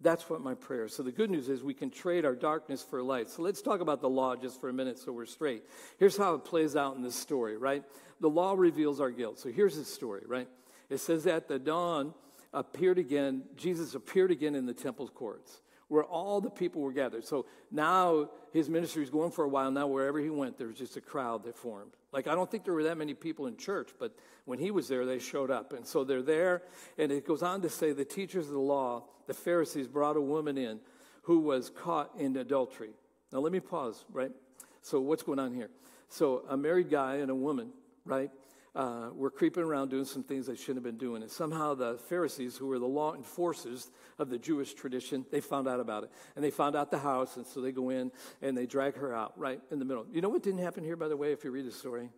That's 0.02 0.28
what 0.28 0.40
my 0.40 0.54
prayer 0.54 0.86
is. 0.86 0.94
So 0.94 1.02
the 1.02 1.12
good 1.12 1.30
news 1.30 1.48
is 1.48 1.62
we 1.62 1.74
can 1.74 1.90
trade 1.90 2.24
our 2.24 2.34
darkness 2.34 2.82
for 2.82 3.02
light. 3.02 3.30
So 3.30 3.42
let's 3.42 3.62
talk 3.62 3.80
about 3.80 4.00
the 4.00 4.08
law 4.08 4.34
just 4.34 4.60
for 4.60 4.68
a 4.68 4.72
minute 4.72 4.98
so 4.98 5.12
we're 5.12 5.26
straight. 5.26 5.62
Here's 5.98 6.16
how 6.16 6.34
it 6.34 6.44
plays 6.44 6.74
out 6.74 6.96
in 6.96 7.02
this 7.02 7.14
story, 7.14 7.56
right? 7.56 7.84
The 8.20 8.28
law 8.28 8.54
reveals 8.56 9.00
our 9.00 9.10
guilt. 9.10 9.38
So 9.38 9.50
here's 9.50 9.76
the 9.76 9.84
story, 9.84 10.22
right? 10.26 10.48
It 10.90 10.98
says 10.98 11.24
that 11.24 11.46
the 11.46 11.58
dawn 11.58 12.14
appeared 12.52 12.98
again, 12.98 13.44
Jesus 13.56 13.94
appeared 13.94 14.30
again 14.30 14.54
in 14.54 14.66
the 14.66 14.74
temple 14.74 15.08
courts 15.08 15.60
where 15.92 16.04
all 16.04 16.40
the 16.40 16.48
people 16.48 16.80
were 16.80 16.90
gathered. 16.90 17.22
So 17.22 17.44
now 17.70 18.30
his 18.54 18.70
ministry 18.70 19.02
is 19.02 19.10
going 19.10 19.30
for 19.30 19.44
a 19.44 19.48
while. 19.48 19.70
Now, 19.70 19.86
wherever 19.88 20.18
he 20.18 20.30
went, 20.30 20.56
there 20.56 20.68
was 20.68 20.78
just 20.78 20.96
a 20.96 21.02
crowd 21.02 21.44
that 21.44 21.54
formed. 21.54 21.92
Like, 22.12 22.26
I 22.26 22.34
don't 22.34 22.50
think 22.50 22.64
there 22.64 22.72
were 22.72 22.84
that 22.84 22.96
many 22.96 23.12
people 23.12 23.46
in 23.46 23.58
church, 23.58 23.90
but 24.00 24.16
when 24.46 24.58
he 24.58 24.70
was 24.70 24.88
there, 24.88 25.04
they 25.04 25.18
showed 25.18 25.50
up. 25.50 25.74
And 25.74 25.86
so 25.86 26.02
they're 26.02 26.22
there. 26.22 26.62
And 26.96 27.12
it 27.12 27.26
goes 27.26 27.42
on 27.42 27.60
to 27.60 27.68
say 27.68 27.92
the 27.92 28.06
teachers 28.06 28.46
of 28.46 28.54
the 28.54 28.58
law, 28.58 29.04
the 29.26 29.34
Pharisees, 29.34 29.86
brought 29.86 30.16
a 30.16 30.20
woman 30.22 30.56
in 30.56 30.80
who 31.24 31.40
was 31.40 31.68
caught 31.68 32.10
in 32.18 32.34
adultery. 32.38 32.92
Now, 33.30 33.40
let 33.40 33.52
me 33.52 33.60
pause, 33.60 34.06
right? 34.10 34.32
So, 34.80 34.98
what's 34.98 35.22
going 35.22 35.38
on 35.38 35.52
here? 35.52 35.68
So, 36.08 36.42
a 36.48 36.56
married 36.56 36.88
guy 36.88 37.16
and 37.16 37.30
a 37.30 37.34
woman, 37.34 37.68
right? 38.06 38.30
Uh, 38.74 39.10
were 39.12 39.30
creeping 39.30 39.62
around 39.62 39.90
doing 39.90 40.04
some 40.04 40.22
things 40.22 40.46
they 40.46 40.56
shouldn't 40.56 40.76
have 40.76 40.84
been 40.84 40.96
doing. 40.96 41.22
And 41.22 41.30
somehow 41.30 41.74
the 41.74 41.98
Pharisees, 42.08 42.56
who 42.56 42.66
were 42.66 42.78
the 42.78 42.86
law 42.86 43.14
enforcers 43.14 43.90
of 44.18 44.30
the 44.30 44.38
Jewish 44.38 44.72
tradition, 44.72 45.26
they 45.30 45.40
found 45.40 45.68
out 45.68 45.78
about 45.78 46.04
it. 46.04 46.10
And 46.36 46.44
they 46.44 46.50
found 46.50 46.74
out 46.74 46.90
the 46.90 46.98
house, 46.98 47.36
and 47.36 47.46
so 47.46 47.60
they 47.60 47.72
go 47.72 47.90
in 47.90 48.10
and 48.40 48.56
they 48.56 48.66
drag 48.66 48.96
her 48.96 49.14
out 49.14 49.38
right 49.38 49.60
in 49.70 49.78
the 49.78 49.84
middle. 49.84 50.06
You 50.10 50.22
know 50.22 50.30
what 50.30 50.42
didn't 50.42 50.60
happen 50.60 50.84
here, 50.84 50.96
by 50.96 51.08
the 51.08 51.16
way, 51.16 51.32
if 51.32 51.44
you 51.44 51.50
read 51.50 51.66
the 51.66 51.72
story? 51.72 52.08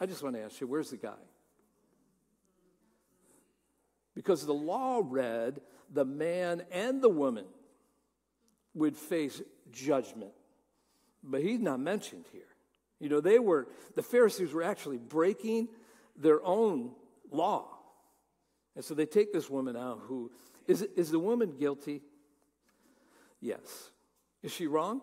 I 0.00 0.06
just 0.06 0.22
want 0.22 0.34
to 0.34 0.42
ask 0.42 0.60
you, 0.60 0.66
where's 0.66 0.90
the 0.90 0.96
guy? 0.96 1.10
Because 4.14 4.44
the 4.44 4.52
law 4.52 5.00
read 5.02 5.60
the 5.92 6.04
man 6.04 6.64
and 6.72 7.00
the 7.00 7.08
woman 7.08 7.44
would 8.74 8.96
face 8.96 9.40
judgment. 9.70 10.32
But 11.22 11.42
he's 11.42 11.60
not 11.60 11.78
mentioned 11.78 12.24
here. 12.32 12.42
You 13.02 13.08
know, 13.08 13.20
they 13.20 13.40
were, 13.40 13.66
the 13.96 14.02
Pharisees 14.02 14.52
were 14.52 14.62
actually 14.62 14.98
breaking 14.98 15.66
their 16.16 16.40
own 16.44 16.92
law. 17.32 17.66
And 18.76 18.84
so 18.84 18.94
they 18.94 19.06
take 19.06 19.32
this 19.32 19.50
woman 19.50 19.76
out 19.76 20.02
who, 20.04 20.30
is, 20.68 20.82
is 20.82 21.10
the 21.10 21.18
woman 21.18 21.56
guilty? 21.58 22.00
Yes. 23.40 23.90
Is 24.44 24.52
she 24.52 24.68
wrong? 24.68 25.00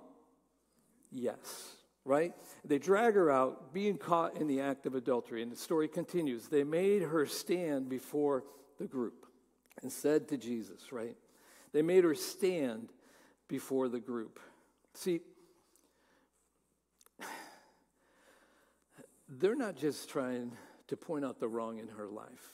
Yes. 1.11 1.75
Right? 2.05 2.33
They 2.63 2.79
drag 2.79 3.15
her 3.15 3.29
out, 3.29 3.73
being 3.73 3.97
caught 3.97 4.37
in 4.37 4.47
the 4.47 4.61
act 4.61 4.85
of 4.85 4.95
adultery. 4.95 5.43
And 5.43 5.51
the 5.51 5.57
story 5.57 5.89
continues. 5.89 6.47
They 6.47 6.63
made 6.63 7.01
her 7.01 7.25
stand 7.25 7.89
before 7.89 8.45
the 8.79 8.87
group 8.87 9.25
and 9.81 9.91
said 9.91 10.29
to 10.29 10.37
Jesus, 10.37 10.93
right? 10.93 11.17
They 11.73 11.81
made 11.81 12.05
her 12.05 12.15
stand 12.15 12.93
before 13.49 13.89
the 13.89 13.99
group. 13.99 14.39
See, 14.93 15.19
they're 19.29 19.55
not 19.55 19.75
just 19.75 20.09
trying 20.09 20.51
to 20.87 20.97
point 20.97 21.23
out 21.23 21.39
the 21.39 21.47
wrong 21.47 21.77
in 21.77 21.87
her 21.89 22.07
life. 22.07 22.53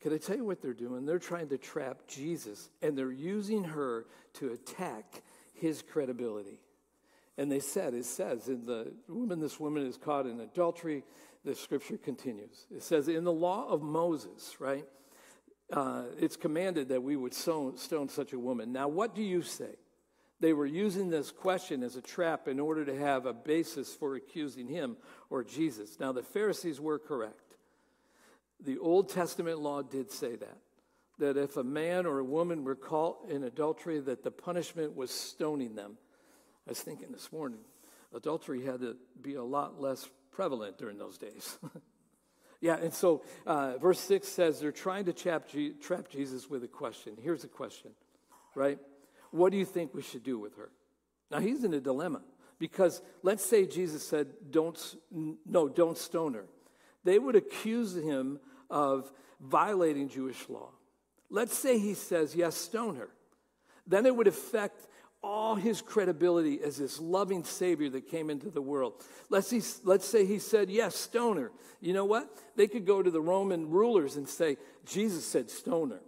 Can 0.00 0.12
I 0.12 0.18
tell 0.18 0.36
you 0.36 0.44
what 0.44 0.60
they're 0.60 0.72
doing? 0.74 1.06
They're 1.06 1.20
trying 1.20 1.48
to 1.50 1.58
trap 1.58 2.08
Jesus, 2.08 2.70
and 2.82 2.98
they're 2.98 3.12
using 3.12 3.62
her 3.62 4.06
to 4.34 4.52
attack 4.52 5.22
his 5.54 5.80
credibility. 5.80 6.58
And 7.38 7.50
they 7.50 7.60
said, 7.60 7.94
it 7.94 8.04
says, 8.04 8.48
in 8.48 8.66
the 8.66 8.92
woman, 9.08 9.38
this 9.38 9.60
woman 9.60 9.86
is 9.86 9.96
caught 9.96 10.26
in 10.26 10.40
adultery. 10.40 11.04
The 11.44 11.54
scripture 11.54 11.96
continues. 11.96 12.66
It 12.74 12.82
says, 12.82 13.08
in 13.08 13.24
the 13.24 13.32
law 13.32 13.68
of 13.68 13.82
Moses, 13.82 14.56
right? 14.58 14.84
Uh, 15.72 16.04
it's 16.18 16.36
commanded 16.36 16.88
that 16.88 17.02
we 17.02 17.16
would 17.16 17.32
stone, 17.32 17.76
stone 17.78 18.08
such 18.08 18.32
a 18.32 18.38
woman. 18.38 18.72
Now, 18.72 18.88
what 18.88 19.14
do 19.14 19.22
you 19.22 19.42
say? 19.42 19.76
They 20.42 20.52
were 20.54 20.66
using 20.66 21.08
this 21.08 21.30
question 21.30 21.84
as 21.84 21.94
a 21.94 22.02
trap 22.02 22.48
in 22.48 22.58
order 22.58 22.84
to 22.84 22.98
have 22.98 23.26
a 23.26 23.32
basis 23.32 23.94
for 23.94 24.16
accusing 24.16 24.66
him 24.66 24.96
or 25.30 25.44
Jesus. 25.44 26.00
Now, 26.00 26.10
the 26.10 26.24
Pharisees 26.24 26.80
were 26.80 26.98
correct. 26.98 27.54
The 28.58 28.76
Old 28.78 29.08
Testament 29.08 29.60
law 29.60 29.82
did 29.82 30.10
say 30.10 30.34
that. 30.34 30.58
That 31.20 31.36
if 31.36 31.56
a 31.56 31.62
man 31.62 32.06
or 32.06 32.18
a 32.18 32.24
woman 32.24 32.64
were 32.64 32.74
caught 32.74 33.28
in 33.30 33.44
adultery, 33.44 34.00
that 34.00 34.24
the 34.24 34.32
punishment 34.32 34.96
was 34.96 35.12
stoning 35.12 35.76
them. 35.76 35.96
I 36.66 36.70
was 36.70 36.80
thinking 36.80 37.12
this 37.12 37.30
morning, 37.30 37.60
adultery 38.12 38.64
had 38.64 38.80
to 38.80 38.96
be 39.20 39.36
a 39.36 39.44
lot 39.44 39.80
less 39.80 40.08
prevalent 40.32 40.76
during 40.76 40.98
those 40.98 41.18
days. 41.18 41.56
yeah, 42.60 42.78
and 42.78 42.92
so 42.92 43.22
uh, 43.46 43.78
verse 43.78 44.00
6 44.00 44.26
says 44.26 44.58
they're 44.58 44.72
trying 44.72 45.04
to 45.04 45.12
trap, 45.12 45.44
trap 45.80 46.08
Jesus 46.10 46.50
with 46.50 46.64
a 46.64 46.68
question. 46.68 47.12
Here's 47.22 47.44
a 47.44 47.48
question, 47.48 47.92
right? 48.56 48.80
What 49.32 49.50
do 49.50 49.58
you 49.58 49.64
think 49.64 49.92
we 49.92 50.02
should 50.02 50.22
do 50.22 50.38
with 50.38 50.56
her? 50.56 50.70
Now 51.30 51.40
he's 51.40 51.64
in 51.64 51.74
a 51.74 51.80
dilemma 51.80 52.22
because 52.58 53.02
let's 53.22 53.44
say 53.44 53.66
Jesus 53.66 54.06
said, 54.06 54.28
"Don't, 54.50 54.78
no, 55.10 55.68
don't 55.68 55.98
stone 55.98 56.34
her." 56.34 56.46
They 57.04 57.18
would 57.18 57.34
accuse 57.34 57.96
him 57.96 58.38
of 58.70 59.10
violating 59.40 60.08
Jewish 60.08 60.48
law. 60.48 60.70
Let's 61.28 61.56
say 61.56 61.78
he 61.78 61.94
says, 61.94 62.36
"Yes, 62.36 62.56
stone 62.56 62.96
her." 62.96 63.10
Then 63.86 64.06
it 64.06 64.14
would 64.14 64.28
affect 64.28 64.86
all 65.22 65.54
his 65.54 65.80
credibility 65.80 66.60
as 66.62 66.78
this 66.78 66.98
loving 67.00 67.44
Savior 67.44 67.88
that 67.90 68.08
came 68.08 68.28
into 68.28 68.50
the 68.50 68.62
world. 68.62 68.94
Let's, 69.30 69.50
he, 69.50 69.62
let's 69.84 70.06
say 70.06 70.26
he 70.26 70.38
said, 70.38 70.68
Yes, 70.68 70.96
stoner. 70.96 71.52
You 71.80 71.92
know 71.92 72.04
what? 72.04 72.28
They 72.56 72.66
could 72.66 72.86
go 72.86 73.02
to 73.02 73.10
the 73.10 73.20
Roman 73.20 73.70
rulers 73.70 74.16
and 74.16 74.28
say, 74.28 74.56
Jesus 74.84 75.24
said 75.24 75.50
stoner. 75.50 76.00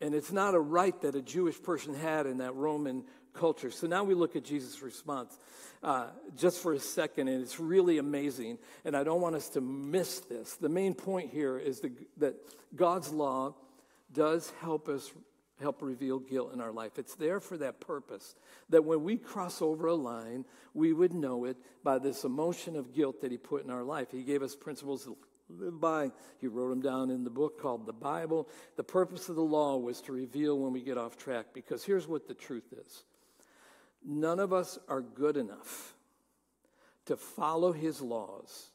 And 0.00 0.14
it's 0.14 0.32
not 0.32 0.54
a 0.54 0.60
right 0.60 0.98
that 1.02 1.14
a 1.16 1.22
Jewish 1.22 1.60
person 1.60 1.94
had 1.94 2.26
in 2.26 2.38
that 2.38 2.54
Roman 2.54 3.04
culture. 3.34 3.70
So 3.70 3.86
now 3.86 4.04
we 4.04 4.14
look 4.14 4.36
at 4.36 4.44
Jesus' 4.44 4.82
response 4.82 5.36
uh, 5.82 6.06
just 6.36 6.60
for 6.60 6.72
a 6.72 6.80
second, 6.80 7.28
and 7.28 7.42
it's 7.42 7.60
really 7.60 7.98
amazing. 7.98 8.58
And 8.84 8.96
I 8.96 9.04
don't 9.04 9.20
want 9.20 9.36
us 9.36 9.48
to 9.50 9.60
miss 9.60 10.20
this. 10.20 10.54
The 10.54 10.68
main 10.68 10.94
point 10.94 11.30
here 11.30 11.58
is 11.58 11.80
the, 11.80 11.92
that 12.18 12.34
God's 12.74 13.12
law 13.12 13.54
does 14.12 14.52
help 14.60 14.88
us 14.88 15.12
help 15.60 15.82
reveal 15.82 16.20
guilt 16.20 16.52
in 16.54 16.60
our 16.60 16.70
life. 16.70 16.98
It's 16.98 17.16
there 17.16 17.40
for 17.40 17.56
that 17.58 17.80
purpose. 17.80 18.36
That 18.68 18.84
when 18.84 19.02
we 19.02 19.16
cross 19.16 19.60
over 19.60 19.88
a 19.88 19.94
line, 19.94 20.44
we 20.72 20.92
would 20.92 21.12
know 21.12 21.46
it 21.46 21.56
by 21.82 21.98
this 21.98 22.22
emotion 22.22 22.76
of 22.76 22.94
guilt 22.94 23.22
that 23.22 23.32
He 23.32 23.38
put 23.38 23.64
in 23.64 23.70
our 23.70 23.82
life. 23.82 24.08
He 24.12 24.22
gave 24.22 24.42
us 24.42 24.54
principles 24.54 25.08
live 25.48 25.80
by. 25.80 26.10
He 26.40 26.46
wrote 26.46 26.70
them 26.70 26.82
down 26.82 27.10
in 27.10 27.24
the 27.24 27.30
book 27.30 27.60
called 27.60 27.86
the 27.86 27.92
Bible. 27.92 28.48
The 28.76 28.84
purpose 28.84 29.28
of 29.28 29.36
the 29.36 29.42
law 29.42 29.76
was 29.76 30.00
to 30.02 30.12
reveal 30.12 30.58
when 30.58 30.72
we 30.72 30.82
get 30.82 30.98
off 30.98 31.16
track, 31.16 31.46
because 31.54 31.84
here's 31.84 32.06
what 32.06 32.28
the 32.28 32.34
truth 32.34 32.72
is 32.72 33.04
none 34.04 34.38
of 34.38 34.52
us 34.52 34.78
are 34.88 35.00
good 35.00 35.36
enough 35.36 35.94
to 37.06 37.16
follow 37.16 37.72
His 37.72 38.00
laws 38.00 38.68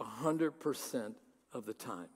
100% 0.00 1.14
of 1.52 1.64
the 1.64 1.74
time. 1.74 2.08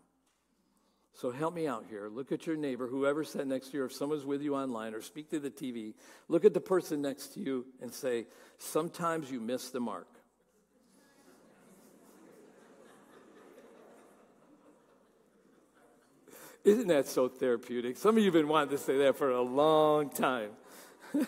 So 1.15 1.31
help 1.31 1.55
me 1.55 1.67
out 1.67 1.87
here. 1.89 2.09
Look 2.09 2.31
at 2.31 2.47
your 2.47 2.57
neighbor, 2.57 2.87
whoever 2.87 3.25
sat 3.25 3.47
next 3.47 3.71
to 3.71 3.79
you, 3.79 3.85
if 3.87 3.93
someone's 3.93 4.27
with 4.27 4.43
you 4.43 4.55
online 4.55 4.93
or 4.93 5.01
speak 5.01 5.31
to 5.31 5.41
the 5.41 5.51
TV, 5.51 5.95
look 6.29 6.45
at 6.45 6.53
the 6.53 6.61
person 6.61 7.01
next 7.01 7.29
to 7.35 7.41
you 7.41 7.65
and 7.81 7.93
say, 7.93 8.27
Sometimes 8.59 9.31
you 9.31 9.41
miss 9.41 9.71
the 9.71 9.81
mark. 9.81 10.09
Isn't 16.67 16.89
that 16.89 17.07
so 17.07 17.29
therapeutic? 17.29 17.97
Some 17.97 18.17
of 18.17 18.19
you 18.19 18.25
have 18.25 18.35
been 18.35 18.49
wanting 18.49 18.77
to 18.77 18.79
say 18.79 18.99
that 18.99 19.17
for 19.17 19.31
a 19.31 19.41
long 19.41 20.11
time. 20.11 20.51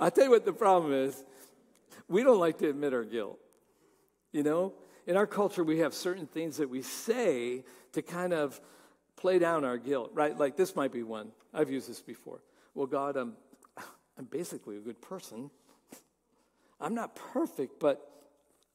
I'll 0.00 0.10
tell 0.10 0.24
you 0.24 0.30
what 0.30 0.44
the 0.44 0.52
problem 0.52 0.92
is. 0.92 1.24
We 2.08 2.24
don't 2.24 2.40
like 2.40 2.58
to 2.58 2.68
admit 2.68 2.92
our 2.92 3.04
guilt. 3.04 3.38
You 4.32 4.42
know, 4.42 4.72
in 5.06 5.16
our 5.16 5.28
culture, 5.28 5.62
we 5.62 5.78
have 5.78 5.94
certain 5.94 6.26
things 6.26 6.56
that 6.56 6.68
we 6.68 6.82
say 6.82 7.62
to 7.92 8.02
kind 8.02 8.32
of 8.32 8.60
play 9.14 9.38
down 9.38 9.64
our 9.64 9.78
guilt, 9.78 10.10
right? 10.12 10.36
Like 10.36 10.56
this 10.56 10.74
might 10.74 10.90
be 10.90 11.04
one. 11.04 11.30
I've 11.54 11.70
used 11.70 11.88
this 11.88 12.00
before. 12.00 12.40
Well, 12.74 12.88
God, 12.88 13.16
I'm, 13.16 13.34
I'm 14.18 14.24
basically 14.24 14.76
a 14.76 14.80
good 14.80 15.00
person. 15.00 15.52
I'm 16.80 16.96
not 16.96 17.14
perfect, 17.14 17.78
but 17.78 18.10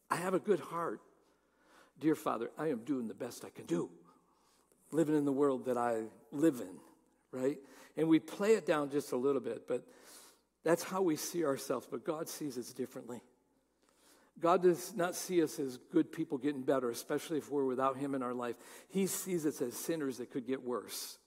I 0.09 0.15
have 0.15 0.33
a 0.33 0.39
good 0.39 0.61
heart. 0.61 1.01
Dear 1.99 2.15
Father, 2.15 2.51
I 2.57 2.69
am 2.69 2.79
doing 2.85 3.09
the 3.09 3.13
best 3.13 3.43
I 3.43 3.49
can 3.49 3.65
do, 3.65 3.89
living 4.91 5.15
in 5.15 5.25
the 5.25 5.31
world 5.31 5.65
that 5.65 5.77
I 5.77 6.03
live 6.31 6.61
in, 6.61 7.39
right? 7.39 7.57
And 7.97 8.07
we 8.07 8.19
play 8.19 8.51
it 8.51 8.65
down 8.65 8.89
just 8.89 9.11
a 9.11 9.17
little 9.17 9.41
bit, 9.41 9.67
but 9.67 9.85
that's 10.63 10.83
how 10.83 11.01
we 11.01 11.15
see 11.15 11.43
ourselves, 11.43 11.87
but 11.89 12.05
God 12.05 12.29
sees 12.29 12.57
us 12.57 12.71
differently. 12.73 13.21
God 14.39 14.63
does 14.63 14.95
not 14.95 15.15
see 15.15 15.43
us 15.43 15.59
as 15.59 15.77
good 15.91 16.11
people 16.11 16.37
getting 16.37 16.61
better, 16.61 16.89
especially 16.89 17.37
if 17.37 17.51
we're 17.51 17.65
without 17.65 17.97
Him 17.97 18.15
in 18.15 18.23
our 18.23 18.33
life. 18.33 18.55
He 18.89 19.07
sees 19.07 19.45
us 19.45 19.61
as 19.61 19.75
sinners 19.75 20.17
that 20.17 20.31
could 20.31 20.47
get 20.47 20.63
worse. 20.63 21.17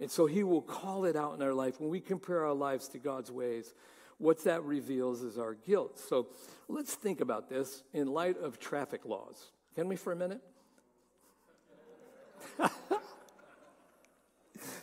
And 0.00 0.10
so 0.10 0.26
He 0.26 0.42
will 0.42 0.62
call 0.62 1.04
it 1.04 1.16
out 1.16 1.34
in 1.34 1.42
our 1.42 1.54
life. 1.54 1.80
When 1.80 1.90
we 1.90 2.00
compare 2.00 2.44
our 2.44 2.54
lives 2.54 2.88
to 2.88 2.98
God's 2.98 3.30
ways, 3.30 3.72
what 4.18 4.42
that 4.44 4.64
reveals 4.64 5.22
is 5.22 5.38
our 5.38 5.54
guilt. 5.54 5.98
So 5.98 6.28
let's 6.68 6.94
think 6.94 7.20
about 7.20 7.48
this 7.48 7.82
in 7.92 8.08
light 8.08 8.38
of 8.38 8.58
traffic 8.58 9.04
laws. 9.04 9.52
Can 9.74 9.88
we 9.88 9.96
for 9.96 10.12
a 10.12 10.16
minute? 10.16 10.40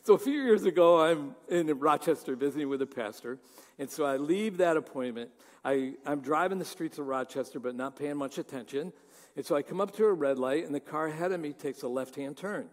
So 0.03 0.15
a 0.15 0.19
few 0.19 0.41
years 0.41 0.65
ago, 0.65 1.01
I'm 1.01 1.35
in 1.49 1.67
Rochester 1.79 2.35
visiting 2.35 2.67
with 2.67 2.81
a 2.81 2.85
pastor. 2.85 3.39
And 3.79 3.89
so 3.89 4.03
I 4.03 4.17
leave 4.17 4.57
that 4.57 4.75
appointment. 4.75 5.31
I, 5.63 5.93
I'm 6.05 6.19
driving 6.19 6.59
the 6.59 6.65
streets 6.65 6.99
of 6.99 7.07
Rochester, 7.07 7.59
but 7.59 7.73
not 7.75 7.95
paying 7.95 8.17
much 8.17 8.37
attention. 8.37 8.91
And 9.35 9.45
so 9.45 9.55
I 9.55 9.61
come 9.61 9.79
up 9.79 9.95
to 9.95 10.05
a 10.05 10.13
red 10.13 10.37
light, 10.37 10.65
and 10.65 10.75
the 10.75 10.81
car 10.81 11.07
ahead 11.07 11.31
of 11.31 11.39
me 11.39 11.53
takes 11.53 11.83
a 11.83 11.87
left 11.87 12.15
hand 12.15 12.35
turn. 12.35 12.67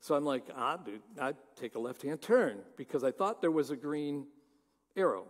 So 0.00 0.14
I'm 0.14 0.24
like, 0.24 0.44
ah, 0.56 0.76
dude, 0.76 1.02
I'd 1.20 1.36
take 1.56 1.76
a 1.76 1.78
left 1.78 2.02
hand 2.02 2.20
turn 2.20 2.58
because 2.76 3.04
I 3.04 3.12
thought 3.12 3.40
there 3.40 3.50
was 3.50 3.70
a 3.70 3.76
green 3.76 4.26
arrow. 4.96 5.26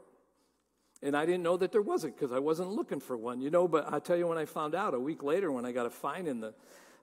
And 1.03 1.17
I 1.17 1.27
didn't 1.27 1.43
know 1.43 1.57
that 1.57 1.73
there 1.73 1.83
wasn't 1.83 2.17
because 2.17 2.33
I 2.33 2.39
wasn't 2.39 2.71
looking 2.71 3.01
for 3.01 3.17
one, 3.17 3.41
you 3.41 3.51
know. 3.51 3.67
But 3.69 3.93
I 3.93 3.99
tell 3.99 4.17
you, 4.17 4.27
when 4.27 4.39
I 4.39 4.45
found 4.45 4.75
out 4.75 4.95
a 4.95 5.01
week 5.01 5.23
later, 5.23 5.51
when 5.51 5.65
I 5.65 5.73
got 5.73 5.87
a 5.87 5.91
fine 5.91 6.27
in 6.27 6.41
the, 6.41 6.55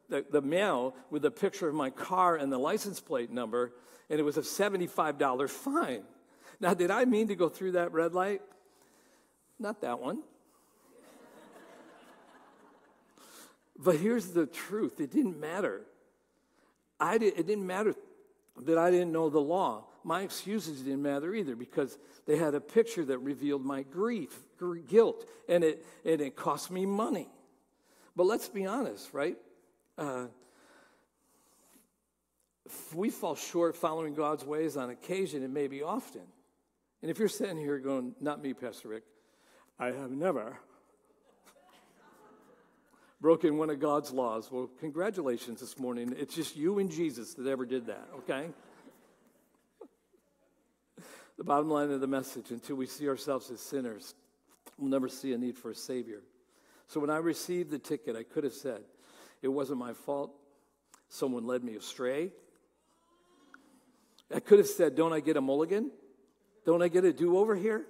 the, 0.09 0.25
the 0.29 0.41
mail 0.41 0.95
with 1.09 1.25
a 1.25 1.31
picture 1.31 1.67
of 1.67 1.75
my 1.75 1.89
car 1.89 2.35
and 2.35 2.51
the 2.51 2.57
license 2.57 2.99
plate 2.99 3.31
number, 3.31 3.73
and 4.09 4.19
it 4.19 4.23
was 4.23 4.37
a 4.37 4.41
$75 4.41 5.49
fine. 5.49 6.03
Now, 6.59 6.73
did 6.73 6.91
I 6.91 7.05
mean 7.05 7.27
to 7.27 7.35
go 7.35 7.49
through 7.49 7.73
that 7.73 7.91
red 7.91 8.13
light? 8.13 8.41
Not 9.59 9.81
that 9.81 9.99
one. 9.99 10.23
but 13.77 13.97
here's 13.97 14.29
the 14.29 14.45
truth 14.45 14.99
it 14.99 15.11
didn't 15.11 15.39
matter. 15.39 15.81
I 16.99 17.17
did, 17.17 17.37
it 17.37 17.45
didn't 17.45 17.67
matter 17.67 17.93
that 18.65 18.77
I 18.77 18.89
didn't 18.89 19.11
know 19.11 19.29
the 19.29 19.39
law. 19.39 19.85
My 20.03 20.21
excuses 20.21 20.81
didn't 20.81 21.01
matter 21.01 21.35
either 21.35 21.55
because 21.55 21.97
they 22.25 22.37
had 22.37 22.55
a 22.55 22.61
picture 22.61 23.05
that 23.05 23.19
revealed 23.19 23.63
my 23.63 23.83
grief, 23.83 24.35
guilt, 24.87 25.27
and 25.47 25.63
it, 25.63 25.85
and 26.05 26.21
it 26.21 26.35
cost 26.35 26.71
me 26.71 26.85
money. 26.85 27.29
But 28.15 28.25
let's 28.25 28.49
be 28.49 28.65
honest, 28.65 29.13
right? 29.13 29.37
Uh, 29.97 30.25
we 32.93 33.09
fall 33.09 33.35
short 33.35 33.75
following 33.75 34.13
God's 34.13 34.45
ways 34.45 34.77
on 34.77 34.89
occasion, 34.89 35.43
it 35.43 35.49
may 35.49 35.67
be 35.67 35.81
often. 35.81 36.21
And 37.01 37.11
if 37.11 37.19
you're 37.19 37.27
sitting 37.27 37.57
here 37.57 37.79
going, 37.79 38.15
not 38.19 38.41
me, 38.41 38.53
Pastor 38.53 38.89
Rick, 38.89 39.03
I 39.79 39.87
have 39.87 40.11
never 40.11 40.57
broken 43.21 43.57
one 43.57 43.69
of 43.69 43.79
God's 43.79 44.11
laws. 44.11 44.51
Well, 44.51 44.69
congratulations 44.79 45.59
this 45.59 45.79
morning. 45.79 46.13
It's 46.17 46.35
just 46.35 46.55
you 46.55 46.79
and 46.79 46.91
Jesus 46.91 47.33
that 47.35 47.47
ever 47.47 47.65
did 47.65 47.87
that, 47.87 48.07
okay? 48.19 48.49
the 51.37 51.43
bottom 51.43 51.69
line 51.69 51.91
of 51.91 52.01
the 52.01 52.07
message 52.07 52.49
until 52.51 52.75
we 52.75 52.87
see 52.87 53.07
ourselves 53.07 53.51
as 53.51 53.59
sinners, 53.59 54.15
we'll 54.77 54.89
never 54.89 55.07
see 55.07 55.33
a 55.33 55.37
need 55.37 55.55
for 55.55 55.69
a 55.69 55.75
Savior. 55.75 56.21
So 56.87 56.99
when 56.99 57.09
I 57.09 57.17
received 57.17 57.69
the 57.69 57.79
ticket, 57.79 58.15
I 58.15 58.23
could 58.23 58.43
have 58.43 58.53
said, 58.53 58.81
It 59.41 59.47
wasn't 59.47 59.79
my 59.79 59.93
fault. 59.93 60.31
Someone 61.09 61.45
led 61.45 61.63
me 61.63 61.75
astray. 61.75 62.31
I 64.33 64.39
could 64.39 64.59
have 64.59 64.67
said, 64.67 64.95
Don't 64.95 65.13
I 65.13 65.19
get 65.19 65.37
a 65.37 65.41
mulligan? 65.41 65.91
Don't 66.65 66.81
I 66.81 66.89
get 66.89 67.05
a 67.05 67.13
do 67.13 67.37
over 67.37 67.55
here? 67.55 67.85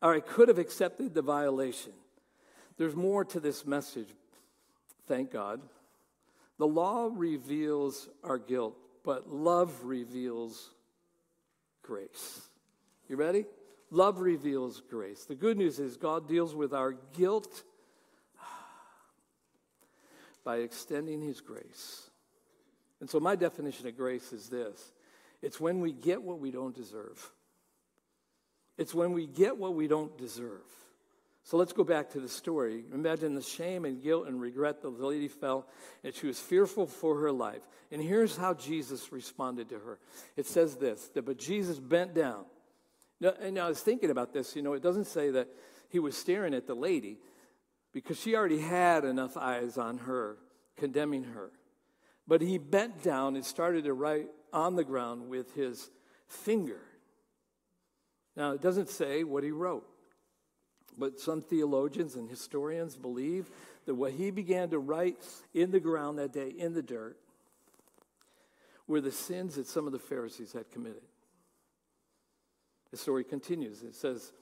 Or 0.00 0.14
I 0.14 0.20
could 0.20 0.48
have 0.48 0.58
accepted 0.58 1.14
the 1.14 1.22
violation. 1.22 1.92
There's 2.76 2.94
more 2.94 3.24
to 3.26 3.40
this 3.40 3.66
message, 3.66 4.08
thank 5.06 5.30
God. 5.30 5.60
The 6.58 6.66
law 6.66 7.10
reveals 7.12 8.08
our 8.22 8.38
guilt, 8.38 8.76
but 9.04 9.28
love 9.28 9.72
reveals 9.84 10.70
grace. 11.82 12.48
You 13.08 13.16
ready? 13.16 13.44
Love 13.90 14.20
reveals 14.20 14.80
grace. 14.80 15.24
The 15.24 15.34
good 15.34 15.58
news 15.58 15.78
is 15.78 15.96
God 15.96 16.28
deals 16.28 16.54
with 16.54 16.72
our 16.72 16.92
guilt 16.92 17.64
by 20.44 20.58
extending 20.58 21.20
his 21.20 21.40
grace. 21.40 22.10
And 23.00 23.10
so, 23.10 23.20
my 23.20 23.36
definition 23.36 23.86
of 23.86 23.96
grace 23.96 24.32
is 24.32 24.48
this 24.48 24.92
it's 25.42 25.60
when 25.60 25.80
we 25.80 25.92
get 25.92 26.22
what 26.22 26.38
we 26.38 26.50
don't 26.50 26.74
deserve. 26.74 27.30
It's 28.78 28.94
when 28.94 29.12
we 29.12 29.26
get 29.26 29.58
what 29.58 29.74
we 29.74 29.86
don't 29.86 30.16
deserve. 30.16 30.62
So 31.44 31.56
let's 31.56 31.72
go 31.72 31.82
back 31.82 32.10
to 32.10 32.20
the 32.20 32.28
story. 32.28 32.84
Imagine 32.94 33.34
the 33.34 33.42
shame 33.42 33.84
and 33.84 34.00
guilt 34.00 34.28
and 34.28 34.40
regret 34.40 34.80
that 34.82 34.96
the 34.96 35.06
lady 35.06 35.28
felt, 35.28 35.68
and 36.04 36.14
she 36.14 36.28
was 36.28 36.38
fearful 36.38 36.86
for 36.86 37.18
her 37.18 37.32
life. 37.32 37.62
And 37.90 38.00
here's 38.00 38.36
how 38.36 38.54
Jesus 38.54 39.10
responded 39.12 39.68
to 39.70 39.78
her. 39.80 39.98
It 40.36 40.46
says 40.46 40.76
this 40.76 41.08
that, 41.14 41.24
but 41.24 41.38
Jesus 41.38 41.78
bent 41.80 42.14
down. 42.14 42.44
Now, 43.20 43.34
and 43.40 43.58
I 43.58 43.68
was 43.68 43.80
thinking 43.80 44.10
about 44.10 44.32
this, 44.32 44.54
you 44.54 44.62
know, 44.62 44.74
it 44.74 44.82
doesn't 44.82 45.06
say 45.06 45.30
that 45.30 45.48
he 45.88 45.98
was 45.98 46.16
staring 46.16 46.54
at 46.54 46.66
the 46.66 46.74
lady 46.74 47.18
because 47.92 48.18
she 48.18 48.34
already 48.34 48.60
had 48.60 49.04
enough 49.04 49.36
eyes 49.36 49.76
on 49.78 49.98
her, 49.98 50.36
condemning 50.76 51.24
her. 51.24 51.50
But 52.26 52.40
he 52.40 52.58
bent 52.58 53.02
down 53.02 53.36
and 53.36 53.44
started 53.44 53.84
to 53.84 53.92
write 53.92 54.28
on 54.52 54.76
the 54.76 54.84
ground 54.84 55.28
with 55.28 55.54
his 55.54 55.90
finger. 56.26 56.80
Now, 58.36 58.52
it 58.52 58.62
doesn't 58.62 58.88
say 58.88 59.24
what 59.24 59.44
he 59.44 59.50
wrote. 59.50 59.86
But 60.96 61.20
some 61.20 61.42
theologians 61.42 62.16
and 62.16 62.28
historians 62.28 62.96
believe 62.96 63.50
that 63.86 63.94
what 63.94 64.12
he 64.12 64.30
began 64.30 64.70
to 64.70 64.78
write 64.78 65.16
in 65.54 65.70
the 65.70 65.80
ground 65.80 66.18
that 66.18 66.32
day, 66.32 66.48
in 66.48 66.74
the 66.74 66.82
dirt, 66.82 67.16
were 68.86 69.00
the 69.00 69.12
sins 69.12 69.54
that 69.56 69.66
some 69.66 69.86
of 69.86 69.92
the 69.92 69.98
Pharisees 69.98 70.52
had 70.52 70.70
committed. 70.70 71.02
The 72.90 72.96
story 72.98 73.24
continues. 73.24 73.82
It 73.82 73.94
says 73.94 74.32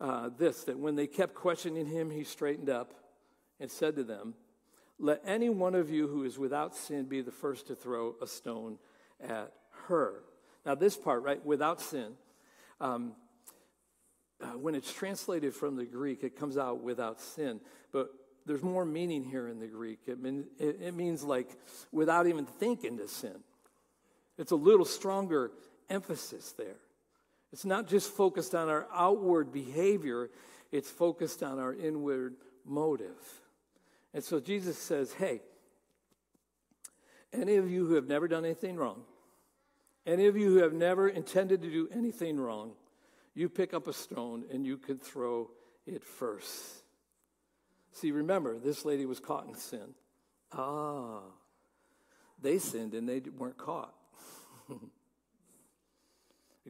uh, 0.00 0.30
this 0.36 0.64
that 0.64 0.78
when 0.78 0.96
they 0.96 1.06
kept 1.06 1.34
questioning 1.34 1.86
him, 1.86 2.10
he 2.10 2.24
straightened 2.24 2.70
up 2.70 2.92
and 3.60 3.70
said 3.70 3.96
to 3.96 4.04
them, 4.04 4.34
Let 4.98 5.22
any 5.24 5.48
one 5.48 5.74
of 5.74 5.90
you 5.90 6.08
who 6.08 6.24
is 6.24 6.38
without 6.38 6.74
sin 6.74 7.04
be 7.04 7.20
the 7.20 7.30
first 7.30 7.68
to 7.68 7.74
throw 7.74 8.16
a 8.20 8.26
stone 8.26 8.78
at 9.20 9.52
her. 9.86 10.22
Now, 10.64 10.74
this 10.74 10.96
part, 10.96 11.22
right, 11.22 11.44
without 11.44 11.80
sin, 11.80 12.12
um, 12.80 13.12
uh, 14.40 14.46
when 14.58 14.74
it's 14.74 14.92
translated 14.92 15.54
from 15.54 15.76
the 15.76 15.84
Greek, 15.84 16.24
it 16.24 16.36
comes 16.36 16.56
out 16.56 16.82
without 16.82 17.20
sin. 17.20 17.60
But 17.92 18.10
there's 18.44 18.62
more 18.62 18.84
meaning 18.84 19.24
here 19.24 19.48
in 19.48 19.60
the 19.60 19.66
Greek. 19.66 20.00
It, 20.06 20.20
mean, 20.20 20.46
it, 20.58 20.78
it 20.80 20.94
means 20.94 21.22
like 21.22 21.48
without 21.92 22.26
even 22.26 22.44
thinking 22.44 22.98
to 22.98 23.06
sin. 23.06 23.36
It's 24.38 24.50
a 24.50 24.56
little 24.56 24.84
stronger 24.84 25.52
emphasis 25.88 26.52
there. 26.52 26.78
It's 27.52 27.64
not 27.64 27.86
just 27.86 28.10
focused 28.10 28.54
on 28.54 28.68
our 28.68 28.86
outward 28.94 29.52
behavior, 29.52 30.30
it's 30.70 30.90
focused 30.90 31.42
on 31.42 31.58
our 31.58 31.74
inward 31.74 32.36
motive. 32.64 33.40
And 34.14 34.24
so 34.24 34.40
Jesus 34.40 34.78
says, 34.78 35.12
Hey, 35.12 35.42
any 37.32 37.56
of 37.56 37.70
you 37.70 37.86
who 37.86 37.94
have 37.94 38.08
never 38.08 38.28
done 38.28 38.44
anything 38.44 38.76
wrong, 38.76 39.02
any 40.06 40.26
of 40.26 40.36
you 40.36 40.48
who 40.48 40.62
have 40.62 40.72
never 40.72 41.08
intended 41.08 41.62
to 41.62 41.70
do 41.70 41.88
anything 41.92 42.38
wrong, 42.38 42.72
you 43.34 43.48
pick 43.48 43.72
up 43.72 43.86
a 43.86 43.92
stone 43.92 44.44
and 44.50 44.66
you 44.66 44.76
can 44.76 44.98
throw 44.98 45.50
it 45.86 46.04
first. 46.04 46.82
See, 47.92 48.10
remember, 48.10 48.58
this 48.58 48.84
lady 48.84 49.06
was 49.06 49.20
caught 49.20 49.46
in 49.46 49.54
sin. 49.54 49.94
Ah, 50.52 51.20
they 52.40 52.58
sinned 52.58 52.94
and 52.94 53.08
they 53.08 53.20
weren't 53.20 53.58
caught. 53.58 53.94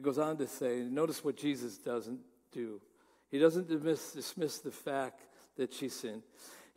Goes 0.03 0.19
on 0.19 0.37
to 0.37 0.47
say, 0.47 0.81
notice 0.81 1.23
what 1.23 1.35
Jesus 1.35 1.77
doesn't 1.77 2.19
do. 2.51 2.81
He 3.29 3.39
doesn't 3.39 3.67
dismiss, 3.67 4.11
dismiss 4.11 4.59
the 4.59 4.71
fact 4.71 5.21
that 5.57 5.73
she 5.73 5.89
sinned. 5.89 6.23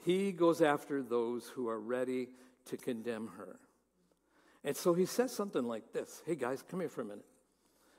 He 0.04 0.32
goes 0.32 0.62
after 0.62 1.02
those 1.02 1.46
who 1.48 1.68
are 1.68 1.78
ready 1.78 2.28
to 2.66 2.76
condemn 2.76 3.28
her. 3.36 3.58
And 4.64 4.76
so 4.76 4.94
he 4.94 5.06
says 5.06 5.32
something 5.32 5.64
like 5.64 5.92
this 5.92 6.22
Hey, 6.26 6.34
guys, 6.34 6.62
come 6.68 6.80
here 6.80 6.88
for 6.88 7.02
a 7.02 7.04
minute. 7.04 7.24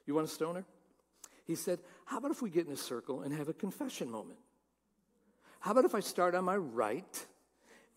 You 0.06 0.16
want 0.16 0.28
a 0.28 0.32
stoner? 0.32 0.66
He 1.46 1.56
said, 1.56 1.80
How 2.06 2.18
about 2.18 2.32
if 2.32 2.42
we 2.42 2.50
get 2.50 2.68
in 2.68 2.74
a 2.74 2.78
circle 2.78 3.22
and 3.22 3.34
have 3.34 3.50
a 3.50 3.54
confession 3.54 4.10
moment? 4.10 4.40
How 5.60 5.72
about 5.72 5.86
if 5.86 5.96
I 5.96 6.02
start 6.02 6.36
on 6.36 6.46
my 6.46 6.58
right 6.58 7.26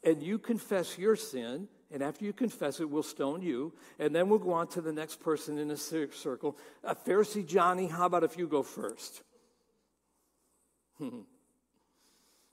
and 0.03 0.23
you 0.23 0.39
confess 0.39 0.99
your 0.99 1.17
sin, 1.17 1.69
and 1.93 2.03
after 2.03 2.25
you 2.25 2.33
confess 2.33 2.79
it, 2.79 2.89
we'll 2.89 3.03
stone 3.03 3.43
you, 3.43 3.73
and 3.99 4.15
then 4.15 4.29
we'll 4.29 4.39
go 4.39 4.53
on 4.53 4.69
to 4.69 4.81
the 4.81 4.93
next 4.93 5.21
person 5.21 5.59
in 5.59 5.71
a 5.71 5.77
circle. 5.77 6.57
A 6.85 6.95
Pharisee 6.95 7.47
Johnny, 7.47 7.89
how 7.89 8.07
about 8.07 8.23
if 8.23 8.39
you 8.39 8.47
go 8.47 8.63
first? 8.63 9.23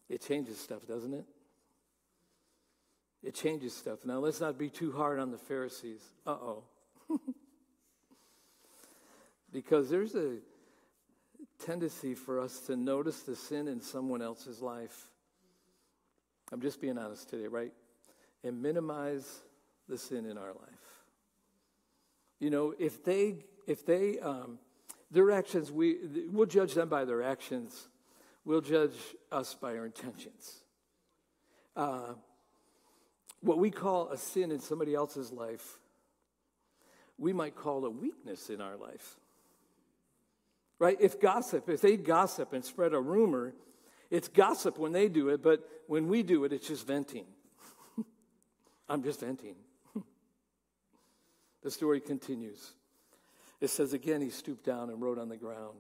it 0.10 0.22
changes 0.22 0.60
stuff, 0.60 0.88
doesn't 0.88 1.14
it? 1.14 1.26
It 3.24 3.36
changes 3.36 3.76
stuff. 3.76 4.00
Now, 4.06 4.20
let's 4.20 4.40
not 4.40 4.58
be 4.58 4.70
too 4.70 4.92
hard 4.92 5.20
on 5.20 5.32
the 5.32 5.38
Pharisees. 5.38 6.02
Uh 6.26 6.32
oh. 6.32 6.64
because 9.52 9.90
there's 9.90 10.16
a 10.16 10.38
tendency 11.64 12.16
for 12.16 12.40
us 12.40 12.60
to 12.62 12.76
notice 12.76 13.22
the 13.22 13.36
sin 13.36 13.68
in 13.68 13.82
someone 13.82 14.22
else's 14.22 14.62
life. 14.62 15.08
I'm 16.52 16.62
just 16.62 16.80
being 16.80 16.98
honest 16.98 17.30
today, 17.30 17.48
right? 17.48 17.74
And 18.44 18.62
minimize 18.62 19.44
the 19.90 19.98
sin 19.98 20.26
in 20.26 20.38
our 20.38 20.54
life. 20.54 20.88
You 22.40 22.50
know, 22.50 22.74
if 22.78 23.04
they, 23.04 23.36
if 23.66 23.86
they, 23.86 24.20
um, 24.20 24.60
their 25.10 25.32
actions, 25.32 25.72
we, 25.72 25.98
we'll 26.32 26.46
judge 26.46 26.74
them 26.74 26.90
by 26.90 27.06
their 27.06 27.24
actions. 27.24 27.88
We'll 28.46 28.62
judge 28.62 28.96
us 29.32 29.56
by 29.56 29.78
our 29.78 29.86
intentions. 29.86 30.62
Uh, 31.76 32.14
what 33.42 33.58
we 33.58 33.72
call 33.72 34.10
a 34.10 34.18
sin 34.18 34.52
in 34.52 34.60
somebody 34.60 34.94
else's 34.94 35.32
life, 35.32 35.80
we 37.18 37.34
might 37.34 37.56
call 37.56 37.86
a 37.86 37.90
weakness 37.90 38.50
in 38.50 38.62
our 38.62 38.78
life. 38.78 39.18
Right? 40.80 40.98
If 41.00 41.20
gossip, 41.20 41.70
if 41.70 41.82
they 41.82 41.98
gossip 41.98 42.54
and 42.54 42.64
spread 42.64 42.94
a 42.94 43.00
rumor, 43.00 43.54
it's 44.12 44.28
gossip 44.28 44.78
when 44.78 44.92
they 44.92 45.10
do 45.10 45.30
it, 45.30 45.42
but 45.42 45.68
when 45.88 46.08
we 46.08 46.24
do 46.24 46.44
it, 46.44 46.54
it's 46.54 46.68
just 46.68 46.86
venting. 46.86 47.26
I'm 48.90 49.04
just 49.04 49.20
venting. 49.20 49.56
the 51.64 51.72
story 51.72 52.00
continues. 52.00 52.74
It 53.60 53.70
says 53.70 53.94
again, 53.94 54.22
he 54.22 54.30
stooped 54.30 54.66
down 54.66 54.90
and 54.90 55.02
wrote 55.02 55.18
on 55.18 55.30
the 55.30 55.38
ground. 55.38 55.78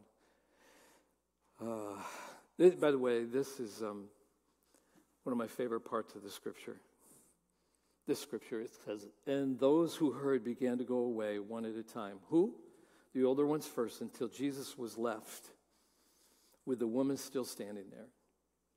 Uh, 1.62 2.02
by 2.80 2.92
the 2.92 2.98
way, 2.98 3.24
this 3.24 3.60
is 3.60 3.82
um, 3.82 4.06
one 5.24 5.32
of 5.32 5.38
my 5.38 5.48
favorite 5.48 5.82
parts 5.82 6.16
of 6.16 6.24
the 6.24 6.30
scripture. 6.30 6.78
This 8.08 8.20
scripture 8.20 8.62
it 8.62 8.72
says, 8.86 9.08
and 9.26 9.60
those 9.60 9.96
who 9.96 10.12
heard 10.12 10.44
began 10.44 10.78
to 10.78 10.84
go 10.84 11.00
away 11.00 11.40
one 11.40 11.66
at 11.66 11.76
a 11.76 11.84
time. 11.84 12.18
Who? 12.30 12.56
the 13.18 13.24
older 13.24 13.48
ones 13.48 13.66
first 13.66 14.02
until 14.02 14.28
Jesus 14.28 14.78
was 14.78 14.96
left 14.96 15.50
with 16.68 16.78
the 16.78 16.88
woman 16.88 17.18
still 17.18 17.46
standing 17.46 17.86
there. 17.92 18.06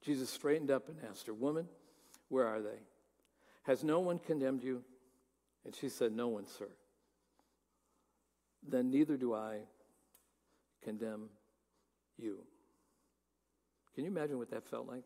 Jesus 0.02 0.30
straightened 0.30 0.70
up 0.70 0.88
and 0.88 0.96
asked 1.10 1.26
her, 1.26 1.34
Woman, 1.34 1.68
where 2.30 2.46
are 2.46 2.62
they? 2.62 2.78
Has 3.70 3.84
no 3.84 4.00
one 4.00 4.18
condemned 4.18 4.64
you? 4.64 4.82
And 5.64 5.72
she 5.72 5.88
said, 5.88 6.10
No 6.10 6.26
one, 6.26 6.44
sir. 6.44 6.66
Then 8.68 8.90
neither 8.90 9.16
do 9.16 9.32
I 9.32 9.58
condemn 10.82 11.28
you. 12.18 12.38
Can 13.94 14.02
you 14.02 14.10
imagine 14.10 14.38
what 14.38 14.50
that 14.50 14.64
felt 14.64 14.88
like? 14.88 15.04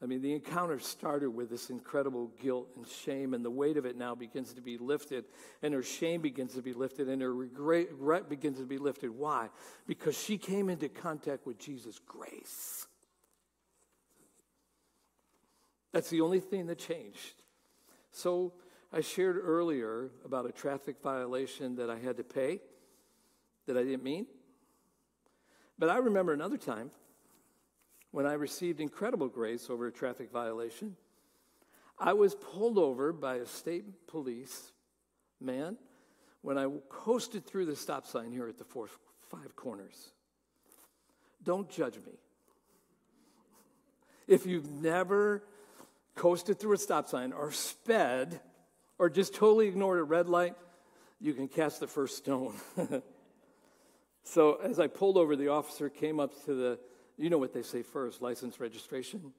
I 0.00 0.06
mean, 0.06 0.22
the 0.22 0.34
encounter 0.34 0.78
started 0.78 1.30
with 1.30 1.50
this 1.50 1.68
incredible 1.68 2.30
guilt 2.40 2.68
and 2.76 2.86
shame, 2.86 3.34
and 3.34 3.44
the 3.44 3.50
weight 3.50 3.76
of 3.76 3.84
it 3.84 3.96
now 3.96 4.14
begins 4.14 4.52
to 4.52 4.60
be 4.60 4.78
lifted, 4.78 5.24
and 5.62 5.74
her 5.74 5.82
shame 5.82 6.20
begins 6.20 6.54
to 6.54 6.62
be 6.62 6.74
lifted, 6.74 7.08
and 7.08 7.22
her 7.22 7.34
regret 7.34 8.28
begins 8.28 8.58
to 8.58 8.66
be 8.66 8.78
lifted. 8.78 9.10
Why? 9.10 9.48
Because 9.88 10.16
she 10.16 10.38
came 10.38 10.70
into 10.70 10.88
contact 10.88 11.44
with 11.44 11.58
Jesus' 11.58 11.98
grace. 12.06 12.85
That's 15.96 16.10
the 16.10 16.20
only 16.20 16.40
thing 16.40 16.66
that 16.66 16.78
changed. 16.78 17.42
So 18.10 18.52
I 18.92 19.00
shared 19.00 19.38
earlier 19.42 20.10
about 20.26 20.44
a 20.44 20.52
traffic 20.52 20.96
violation 21.02 21.76
that 21.76 21.88
I 21.88 21.96
had 21.98 22.18
to 22.18 22.22
pay 22.22 22.60
that 23.64 23.78
I 23.78 23.82
didn't 23.82 24.02
mean. 24.02 24.26
But 25.78 25.88
I 25.88 25.96
remember 25.96 26.34
another 26.34 26.58
time 26.58 26.90
when 28.10 28.26
I 28.26 28.34
received 28.34 28.78
incredible 28.78 29.28
grace 29.28 29.70
over 29.70 29.86
a 29.86 29.90
traffic 29.90 30.30
violation. 30.30 30.96
I 31.98 32.12
was 32.12 32.34
pulled 32.34 32.76
over 32.76 33.10
by 33.14 33.36
a 33.36 33.46
state 33.46 34.06
police 34.06 34.72
man 35.40 35.78
when 36.42 36.58
I 36.58 36.68
coasted 36.90 37.46
through 37.46 37.64
the 37.64 37.76
stop 37.76 38.06
sign 38.06 38.32
here 38.32 38.48
at 38.48 38.58
the 38.58 38.64
four, 38.64 38.88
five 39.30 39.56
corners. 39.56 40.10
Don't 41.42 41.70
judge 41.70 41.96
me. 41.96 42.18
If 44.28 44.44
you've 44.44 44.70
never 44.70 45.42
coasted 46.16 46.58
through 46.58 46.72
a 46.72 46.78
stop 46.78 47.08
sign 47.08 47.32
or 47.32 47.52
sped 47.52 48.40
or 48.98 49.08
just 49.08 49.34
totally 49.34 49.68
ignored 49.68 49.98
a 49.98 50.02
red 50.02 50.28
light, 50.28 50.54
you 51.20 51.34
can 51.34 51.48
cast 51.48 51.80
the 51.80 51.86
first 51.86 52.16
stone. 52.16 52.54
so 54.24 54.54
as 54.56 54.80
I 54.80 54.86
pulled 54.86 55.16
over, 55.16 55.36
the 55.36 55.48
officer 55.48 55.88
came 55.88 56.18
up 56.18 56.44
to 56.46 56.54
the 56.54 56.78
you 57.18 57.30
know 57.30 57.38
what 57.38 57.54
they 57.54 57.62
say 57.62 57.82
first 57.82 58.20
license 58.20 58.60
registration. 58.60 59.32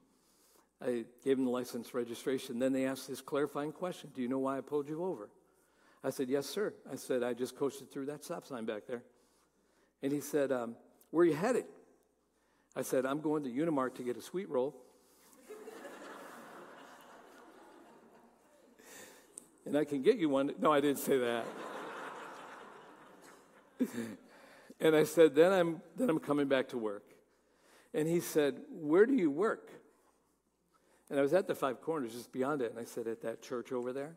I 0.81 1.05
gave 1.23 1.37
him 1.37 1.45
the 1.45 1.51
license 1.51 1.93
registration. 1.93 2.59
Then 2.59 2.73
they 2.73 2.85
asked 2.85 3.07
this 3.07 3.21
clarifying 3.21 3.71
question 3.71 4.11
Do 4.13 4.21
you 4.21 4.27
know 4.27 4.39
why 4.39 4.57
I 4.57 4.61
pulled 4.61 4.87
you 4.87 5.03
over? 5.03 5.29
I 6.03 6.09
said, 6.09 6.29
Yes, 6.29 6.45
sir. 6.45 6.73
I 6.91 6.95
said, 6.95 7.23
I 7.23 7.33
just 7.33 7.55
coasted 7.55 7.91
through 7.91 8.07
that 8.07 8.23
stop 8.23 8.45
sign 8.45 8.65
back 8.65 8.87
there. 8.87 9.03
And 10.01 10.11
he 10.11 10.21
said, 10.21 10.51
um, 10.51 10.75
Where 11.11 11.23
are 11.23 11.25
you 11.25 11.35
headed? 11.35 11.65
I 12.75 12.83
said, 12.83 13.05
I'm 13.05 13.21
going 13.21 13.43
to 13.43 13.49
Unimart 13.49 13.95
to 13.95 14.03
get 14.03 14.17
a 14.17 14.21
sweet 14.21 14.49
roll. 14.49 14.75
And 19.67 19.77
I 19.77 19.85
can 19.85 20.01
get 20.01 20.17
you 20.17 20.29
one. 20.29 20.51
No, 20.59 20.71
I 20.71 20.81
didn't 20.81 20.99
say 20.99 21.17
that. 21.17 21.45
and 24.79 24.95
I 24.95 25.03
said, 25.03 25.35
then 25.35 25.51
I'm, 25.51 25.81
then 25.95 26.09
I'm 26.09 26.19
coming 26.19 26.47
back 26.47 26.69
to 26.69 26.77
work. 26.77 27.03
And 27.93 28.07
he 28.07 28.19
said, 28.19 28.59
Where 28.69 29.05
do 29.05 29.13
you 29.13 29.29
work? 29.29 29.69
And 31.09 31.19
I 31.19 31.21
was 31.21 31.33
at 31.33 31.47
the 31.47 31.55
Five 31.55 31.81
Corners, 31.81 32.13
just 32.13 32.31
beyond 32.31 32.61
it. 32.61 32.71
And 32.71 32.79
I 32.79 32.83
said, 32.83 33.07
At 33.07 33.21
that 33.21 33.41
church 33.41 33.71
over 33.71 33.93
there. 33.93 34.15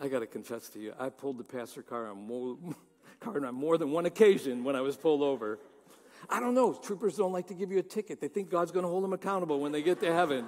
I 0.00 0.08
got 0.08 0.20
to 0.20 0.26
confess 0.26 0.68
to 0.70 0.80
you, 0.80 0.94
I 0.98 1.10
pulled 1.10 1.38
the 1.38 1.44
pastor 1.44 1.82
car 1.82 2.08
on 2.08 2.26
more, 2.26 2.56
car 3.20 3.44
on 3.44 3.54
more 3.54 3.78
than 3.78 3.90
one 3.90 4.06
occasion 4.06 4.64
when 4.64 4.74
I 4.74 4.80
was 4.80 4.96
pulled 4.96 5.22
over. 5.22 5.58
I 6.30 6.40
don't 6.40 6.54
know. 6.54 6.72
Troopers 6.72 7.16
don't 7.16 7.32
like 7.32 7.48
to 7.48 7.54
give 7.54 7.70
you 7.70 7.78
a 7.78 7.82
ticket. 7.84 8.20
They 8.20 8.28
think 8.28 8.50
God's 8.50 8.70
going 8.70 8.84
to 8.84 8.88
hold 8.88 9.04
them 9.04 9.12
accountable 9.12 9.60
when 9.60 9.72
they 9.72 9.82
get 9.82 10.00
to 10.00 10.12
heaven. 10.12 10.46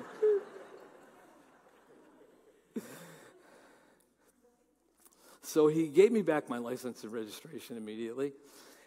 So 5.44 5.66
he 5.66 5.88
gave 5.88 6.10
me 6.10 6.22
back 6.22 6.48
my 6.48 6.58
license 6.58 7.04
and 7.04 7.12
registration 7.12 7.76
immediately. 7.76 8.32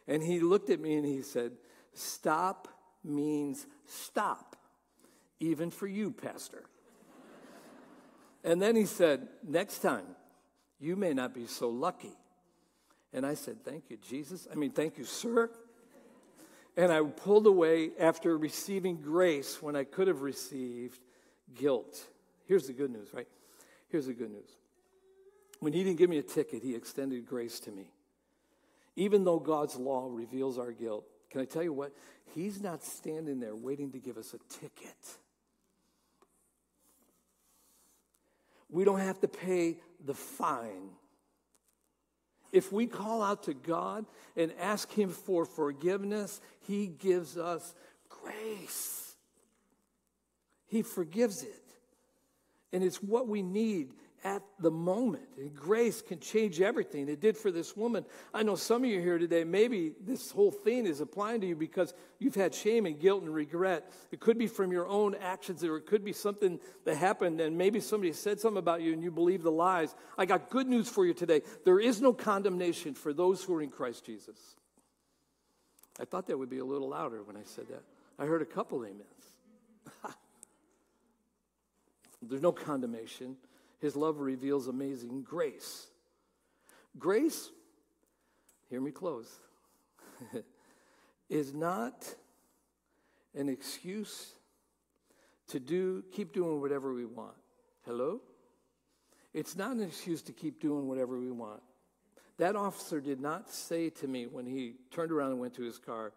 And 0.07 0.23
he 0.23 0.39
looked 0.39 0.69
at 0.69 0.79
me 0.79 0.95
and 0.95 1.05
he 1.05 1.21
said, 1.21 1.51
Stop 1.93 2.67
means 3.03 3.65
stop, 3.85 4.55
even 5.39 5.69
for 5.69 5.87
you, 5.87 6.11
Pastor. 6.11 6.63
and 8.43 8.61
then 8.61 8.75
he 8.75 8.85
said, 8.85 9.27
Next 9.47 9.79
time, 9.79 10.05
you 10.79 10.95
may 10.95 11.13
not 11.13 11.33
be 11.33 11.45
so 11.45 11.69
lucky. 11.69 12.17
And 13.13 13.25
I 13.25 13.35
said, 13.35 13.63
Thank 13.63 13.89
you, 13.89 13.97
Jesus. 13.97 14.47
I 14.51 14.55
mean, 14.55 14.71
thank 14.71 14.97
you, 14.97 15.03
sir. 15.03 15.49
And 16.75 16.91
I 16.91 17.01
pulled 17.01 17.47
away 17.47 17.91
after 17.99 18.37
receiving 18.37 18.97
grace 18.97 19.61
when 19.61 19.75
I 19.75 19.83
could 19.83 20.07
have 20.07 20.21
received 20.21 20.99
guilt. 21.55 21.99
Here's 22.45 22.67
the 22.67 22.73
good 22.73 22.91
news, 22.91 23.09
right? 23.13 23.27
Here's 23.89 24.05
the 24.05 24.13
good 24.13 24.31
news. 24.31 24.49
When 25.59 25.73
he 25.73 25.83
didn't 25.83 25.97
give 25.97 26.09
me 26.09 26.17
a 26.17 26.23
ticket, 26.23 26.63
he 26.63 26.75
extended 26.75 27.25
grace 27.25 27.59
to 27.61 27.71
me. 27.71 27.91
Even 28.95 29.23
though 29.23 29.39
God's 29.39 29.75
law 29.75 30.09
reveals 30.11 30.57
our 30.57 30.71
guilt, 30.71 31.05
can 31.29 31.41
I 31.41 31.45
tell 31.45 31.63
you 31.63 31.73
what? 31.73 31.93
He's 32.33 32.61
not 32.61 32.83
standing 32.83 33.39
there 33.39 33.55
waiting 33.55 33.91
to 33.91 33.99
give 33.99 34.17
us 34.17 34.33
a 34.33 34.59
ticket. 34.59 34.95
We 38.69 38.83
don't 38.83 38.99
have 38.99 39.19
to 39.21 39.27
pay 39.27 39.77
the 40.03 40.13
fine. 40.13 40.89
If 42.51 42.71
we 42.71 42.87
call 42.87 43.21
out 43.21 43.43
to 43.43 43.53
God 43.53 44.05
and 44.35 44.51
ask 44.59 44.91
Him 44.91 45.09
for 45.09 45.45
forgiveness, 45.45 46.41
He 46.61 46.87
gives 46.87 47.37
us 47.37 47.73
grace. 48.09 49.15
He 50.67 50.81
forgives 50.81 51.43
it. 51.43 51.63
And 52.73 52.83
it's 52.83 53.01
what 53.01 53.27
we 53.27 53.41
need 53.41 53.93
at 54.23 54.41
the 54.59 54.71
moment. 54.71 55.27
And 55.37 55.53
grace 55.53 56.01
can 56.01 56.19
change 56.19 56.59
everything. 56.61 57.07
It 57.07 57.21
did 57.21 57.37
for 57.37 57.51
this 57.51 57.77
woman. 57.77 58.05
I 58.33 58.43
know 58.43 58.55
some 58.55 58.83
of 58.83 58.89
you 58.89 58.99
here 58.99 59.17
today, 59.17 59.43
maybe 59.43 59.93
this 60.01 60.31
whole 60.31 60.51
thing 60.51 60.85
is 60.85 61.01
applying 61.01 61.41
to 61.41 61.47
you 61.47 61.55
because 61.55 61.93
you've 62.19 62.35
had 62.35 62.53
shame 62.53 62.85
and 62.85 62.99
guilt 62.99 63.23
and 63.23 63.33
regret. 63.33 63.91
It 64.11 64.19
could 64.19 64.37
be 64.37 64.47
from 64.47 64.71
your 64.71 64.87
own 64.87 65.15
actions, 65.15 65.63
or 65.63 65.77
it 65.77 65.85
could 65.85 66.03
be 66.03 66.13
something 66.13 66.59
that 66.85 66.95
happened, 66.95 67.39
and 67.41 67.57
maybe 67.57 67.79
somebody 67.79 68.11
said 68.13 68.39
something 68.39 68.57
about 68.59 68.81
you 68.81 68.93
and 68.93 69.03
you 69.03 69.11
believe 69.11 69.43
the 69.43 69.51
lies. 69.51 69.95
I 70.17 70.25
got 70.25 70.49
good 70.49 70.67
news 70.67 70.89
for 70.89 71.05
you 71.05 71.13
today. 71.13 71.41
There 71.65 71.79
is 71.79 72.01
no 72.01 72.13
condemnation 72.13 72.93
for 72.93 73.13
those 73.13 73.43
who 73.43 73.55
are 73.55 73.61
in 73.61 73.69
Christ 73.69 74.05
Jesus. 74.05 74.55
I 75.99 76.05
thought 76.05 76.27
that 76.27 76.37
would 76.37 76.49
be 76.49 76.59
a 76.59 76.65
little 76.65 76.89
louder 76.89 77.23
when 77.23 77.37
I 77.37 77.43
said 77.43 77.67
that. 77.69 77.83
I 78.19 78.25
heard 78.25 78.41
a 78.41 78.45
couple 78.45 78.79
amens. 78.79 79.03
There's 82.21 82.41
no 82.41 82.51
condemnation. 82.51 83.37
His 83.79 83.95
love 83.95 84.19
reveals 84.19 84.67
amazing 84.67 85.21
grace. 85.21 85.87
Grace, 86.97 87.51
hear 88.69 88.81
me 88.81 88.91
close, 88.91 89.39
is 91.29 91.53
not 91.53 92.15
an 93.35 93.49
excuse 93.49 94.31
to 95.49 95.59
do 95.59 96.03
keep 96.11 96.33
doing 96.33 96.59
whatever 96.59 96.93
we 96.93 97.05
want. 97.05 97.35
Hello? 97.85 98.19
It's 99.33 99.55
not 99.55 99.75
an 99.75 99.83
excuse 99.83 100.23
to 100.23 100.33
keep 100.33 100.59
doing 100.59 100.87
whatever 100.87 101.19
we 101.19 101.31
want. 101.31 101.61
That 102.37 102.55
officer 102.55 102.99
did 102.99 103.19
not 103.19 103.49
say 103.51 103.89
to 103.91 104.07
me 104.07 104.25
when 104.25 104.45
he 104.45 104.75
turned 104.91 105.11
around 105.11 105.31
and 105.31 105.39
went 105.39 105.53
to 105.55 105.61
his 105.61 105.77
car, 105.77 106.13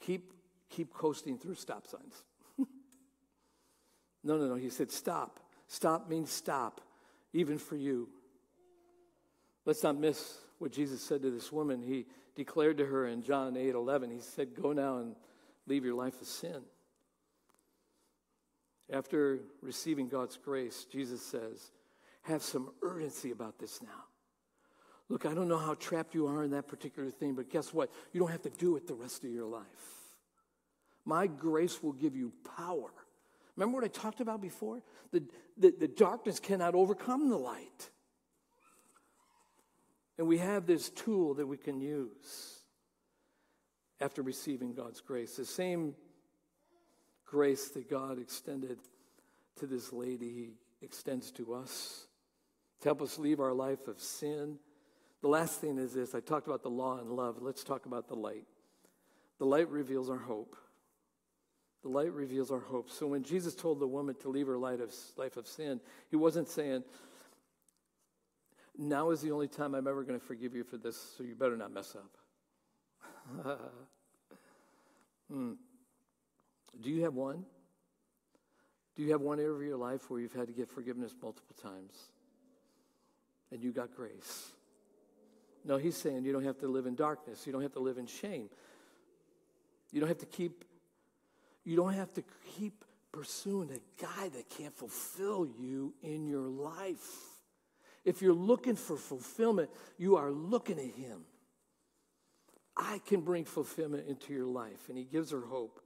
keep 0.00 0.32
keep 0.70 0.94
coasting 0.94 1.36
through 1.38 1.54
stop 1.56 1.86
signs. 1.86 2.24
no, 4.24 4.36
no, 4.38 4.48
no. 4.48 4.54
He 4.54 4.70
said, 4.70 4.90
stop. 4.90 5.38
Stop 5.68 6.08
means 6.08 6.30
stop 6.30 6.80
even 7.34 7.58
for 7.58 7.76
you. 7.76 8.08
Let's 9.66 9.82
not 9.82 9.98
miss 9.98 10.38
what 10.58 10.72
Jesus 10.72 11.02
said 11.02 11.20
to 11.22 11.30
this 11.30 11.52
woman. 11.52 11.82
He 11.82 12.06
declared 12.34 12.78
to 12.78 12.86
her 12.86 13.06
in 13.06 13.22
John 13.22 13.56
8 13.56 13.74
11, 13.74 14.10
He 14.10 14.20
said, 14.20 14.54
Go 14.54 14.72
now 14.72 14.98
and 14.98 15.14
leave 15.66 15.84
your 15.84 15.94
life 15.94 16.18
of 16.22 16.26
sin. 16.26 16.62
After 18.90 19.40
receiving 19.60 20.08
God's 20.08 20.36
grace, 20.36 20.86
Jesus 20.90 21.22
says, 21.22 21.72
Have 22.22 22.42
some 22.42 22.70
urgency 22.82 23.30
about 23.30 23.58
this 23.58 23.82
now. 23.82 24.04
Look, 25.08 25.26
I 25.26 25.34
don't 25.34 25.48
know 25.48 25.58
how 25.58 25.74
trapped 25.74 26.14
you 26.14 26.28
are 26.28 26.44
in 26.44 26.52
that 26.52 26.68
particular 26.68 27.10
thing, 27.10 27.34
but 27.34 27.50
guess 27.50 27.74
what? 27.74 27.90
You 28.12 28.20
don't 28.20 28.30
have 28.30 28.42
to 28.42 28.50
do 28.50 28.76
it 28.76 28.86
the 28.86 28.94
rest 28.94 29.24
of 29.24 29.30
your 29.30 29.46
life. 29.46 29.64
My 31.04 31.26
grace 31.26 31.82
will 31.82 31.92
give 31.92 32.16
you 32.16 32.32
power 32.56 32.90
Remember 33.56 33.76
what 33.76 33.84
I 33.84 33.88
talked 33.88 34.20
about 34.20 34.40
before? 34.40 34.82
The, 35.12 35.22
the, 35.56 35.74
the 35.78 35.88
darkness 35.88 36.40
cannot 36.40 36.74
overcome 36.74 37.28
the 37.28 37.36
light. 37.36 37.90
And 40.18 40.26
we 40.26 40.38
have 40.38 40.66
this 40.66 40.90
tool 40.90 41.34
that 41.34 41.46
we 41.46 41.56
can 41.56 41.80
use 41.80 42.60
after 44.00 44.22
receiving 44.22 44.74
God's 44.74 45.00
grace. 45.00 45.36
The 45.36 45.44
same 45.44 45.94
grace 47.24 47.68
that 47.70 47.88
God 47.88 48.18
extended 48.18 48.78
to 49.56 49.66
this 49.66 49.92
lady, 49.92 50.30
He 50.30 50.50
extends 50.82 51.30
to 51.32 51.54
us 51.54 52.06
to 52.80 52.88
help 52.88 53.02
us 53.02 53.18
leave 53.18 53.40
our 53.40 53.54
life 53.54 53.88
of 53.88 54.00
sin. 54.00 54.58
The 55.22 55.28
last 55.28 55.60
thing 55.60 55.78
is 55.78 55.94
this 55.94 56.14
I 56.14 56.20
talked 56.20 56.46
about 56.46 56.62
the 56.62 56.70
law 56.70 56.98
and 56.98 57.10
love. 57.10 57.38
Let's 57.40 57.64
talk 57.64 57.86
about 57.86 58.08
the 58.08 58.14
light. 58.14 58.44
The 59.38 59.46
light 59.46 59.68
reveals 59.70 60.10
our 60.10 60.18
hope. 60.18 60.56
The 61.84 61.90
light 61.90 62.12
reveals 62.14 62.50
our 62.50 62.60
hope. 62.60 62.90
So 62.90 63.06
when 63.06 63.22
Jesus 63.22 63.54
told 63.54 63.78
the 63.78 63.86
woman 63.86 64.14
to 64.22 64.30
leave 64.30 64.46
her 64.46 64.56
life 64.56 64.80
of, 64.80 64.94
life 65.18 65.36
of 65.36 65.46
sin, 65.46 65.80
he 66.08 66.16
wasn't 66.16 66.48
saying, 66.48 66.82
now 68.78 69.10
is 69.10 69.20
the 69.20 69.32
only 69.32 69.48
time 69.48 69.74
I'm 69.74 69.86
ever 69.86 70.02
going 70.02 70.18
to 70.18 70.24
forgive 70.24 70.54
you 70.54 70.64
for 70.64 70.78
this, 70.78 70.96
so 71.16 71.22
you 71.22 71.34
better 71.34 71.58
not 71.58 71.74
mess 71.74 71.94
up. 71.94 73.60
hmm. 75.30 75.52
Do 76.80 76.88
you 76.88 77.02
have 77.02 77.12
one? 77.12 77.44
Do 78.96 79.02
you 79.02 79.12
have 79.12 79.20
one 79.20 79.38
area 79.38 79.52
of 79.52 79.62
your 79.62 79.76
life 79.76 80.10
where 80.10 80.20
you've 80.20 80.32
had 80.32 80.46
to 80.46 80.54
get 80.54 80.70
forgiveness 80.70 81.14
multiple 81.20 81.54
times 81.60 81.92
and 83.52 83.62
you 83.62 83.72
got 83.72 83.94
grace? 83.94 84.52
No, 85.66 85.76
he's 85.76 85.98
saying 85.98 86.24
you 86.24 86.32
don't 86.32 86.44
have 86.44 86.58
to 86.60 86.66
live 86.66 86.86
in 86.86 86.94
darkness. 86.94 87.46
You 87.46 87.52
don't 87.52 87.62
have 87.62 87.74
to 87.74 87.80
live 87.80 87.98
in 87.98 88.06
shame. 88.06 88.48
You 89.92 90.00
don't 90.00 90.08
have 90.08 90.18
to 90.18 90.26
keep 90.26 90.64
you 91.64 91.76
don't 91.76 91.94
have 91.94 92.12
to 92.14 92.24
keep 92.56 92.84
pursuing 93.12 93.70
a 93.70 94.02
guy 94.02 94.28
that 94.28 94.48
can't 94.50 94.74
fulfill 94.74 95.46
you 95.46 95.94
in 96.02 96.26
your 96.26 96.48
life. 96.48 97.34
If 98.04 98.20
you're 98.20 98.34
looking 98.34 98.76
for 98.76 98.96
fulfillment, 98.96 99.70
you 99.96 100.16
are 100.16 100.30
looking 100.30 100.78
at 100.78 100.94
him. 100.94 101.22
I 102.76 103.00
can 103.06 103.20
bring 103.20 103.44
fulfillment 103.44 104.08
into 104.08 104.32
your 104.32 104.46
life. 104.46 104.88
And 104.88 104.98
he 104.98 105.04
gives 105.04 105.30
her 105.30 105.40
hope. 105.40 105.80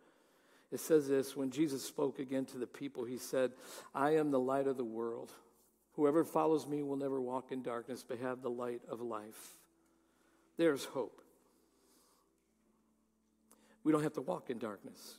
It 0.72 0.80
says 0.80 1.08
this 1.08 1.36
when 1.36 1.50
Jesus 1.50 1.84
spoke 1.84 2.18
again 2.18 2.44
to 2.46 2.58
the 2.58 2.66
people, 2.66 3.04
he 3.04 3.18
said, 3.18 3.52
I 3.94 4.16
am 4.16 4.30
the 4.30 4.40
light 4.40 4.66
of 4.66 4.76
the 4.76 4.84
world. 4.84 5.32
Whoever 5.92 6.24
follows 6.24 6.66
me 6.66 6.82
will 6.82 6.96
never 6.96 7.20
walk 7.20 7.52
in 7.52 7.62
darkness, 7.62 8.04
but 8.06 8.18
have 8.18 8.42
the 8.42 8.50
light 8.50 8.82
of 8.88 9.00
life. 9.00 9.56
There's 10.56 10.84
hope. 10.84 11.20
We 13.84 13.92
don't 13.92 14.02
have 14.02 14.14
to 14.14 14.20
walk 14.20 14.50
in 14.50 14.58
darkness. 14.58 15.18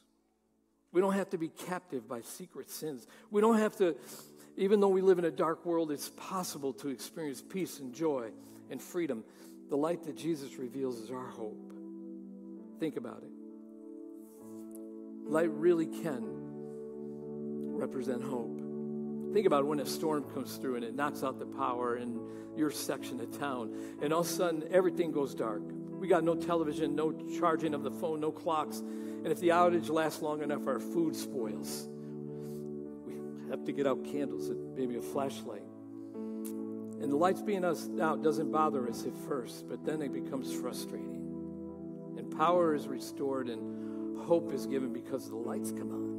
We 0.92 1.02
don't 1.02 1.14
have 1.14 1.30
to 1.32 1.38
be 1.38 1.50
captive 1.50 2.08
by 2.08 2.22
secret 2.22 2.70
sins. 2.70 3.06
We 3.30 3.42
don't 3.42 3.60
have 3.60 3.76
to, 3.78 3.96
even 4.58 4.80
though 4.80 4.88
we 4.88 5.02
live 5.02 5.20
in 5.20 5.26
a 5.26 5.32
dark 5.32 5.66
world, 5.66 5.92
it's 5.92 6.10
possible 6.10 6.74
to 6.74 6.90
experience 6.90 7.44
peace 7.48 7.80
and 7.80 7.94
joy 7.94 8.32
and 8.72 8.82
freedom. 8.82 9.24
The 9.70 9.78
light 9.78 10.04
that 10.06 10.18
Jesus 10.18 10.56
reveals 10.58 10.98
is 11.00 11.12
our 11.12 11.28
hope. 11.28 11.74
Think 12.80 12.98
about 12.98 13.22
it. 13.24 13.30
Light 15.30 15.52
really 15.52 15.86
can 15.86 16.24
represent 17.78 18.24
hope. 18.24 18.60
Think 19.32 19.46
about 19.46 19.68
when 19.68 19.80
a 19.80 19.86
storm 19.86 20.24
comes 20.34 20.58
through 20.58 20.78
and 20.78 20.84
it 20.84 20.96
knocks 20.96 21.24
out 21.24 21.38
the 21.38 21.46
power 21.46 21.98
in 21.98 22.20
your 22.58 22.72
section 22.72 23.20
of 23.22 23.38
town, 23.38 23.72
and 24.02 24.12
all 24.12 24.22
of 24.22 24.26
a 24.26 24.30
sudden 24.30 24.64
everything 24.72 25.12
goes 25.12 25.36
dark. 25.36 25.62
We 26.00 26.08
got 26.08 26.24
no 26.24 26.34
television, 26.36 26.96
no 26.96 27.12
charging 27.40 27.74
of 27.74 27.84
the 27.84 27.92
phone, 27.92 28.22
no 28.22 28.32
clocks. 28.32 28.80
And 28.80 29.28
if 29.28 29.40
the 29.42 29.50
outage 29.50 29.90
lasts 29.90 30.22
long 30.22 30.42
enough, 30.42 30.66
our 30.66 30.80
food 30.80 31.14
spoils. 31.16 31.90
We 33.06 33.16
have 33.50 33.66
to 33.66 33.74
get 33.74 33.86
out 33.86 34.06
candles 34.06 34.48
and 34.48 34.76
maybe 34.76 34.96
a 34.96 35.02
flashlight. 35.02 35.64
And 36.14 37.12
the 37.12 37.18
lights 37.18 37.42
being 37.42 37.66
out 37.66 38.22
doesn't 38.24 38.52
bother 38.52 38.88
us 38.88 39.06
at 39.06 39.16
first, 39.28 39.68
but 39.68 39.84
then 39.86 40.02
it 40.02 40.14
becomes 40.14 40.54
frustrating. 40.54 41.26
And 42.18 42.32
power 42.38 42.74
is 42.76 42.88
restored 42.88 43.50
and 43.50 44.22
hope 44.22 44.54
is 44.54 44.66
given 44.68 44.94
because 44.94 45.30
the 45.30 45.36
lights 45.36 45.72
come 45.72 45.92
on. 45.92 46.10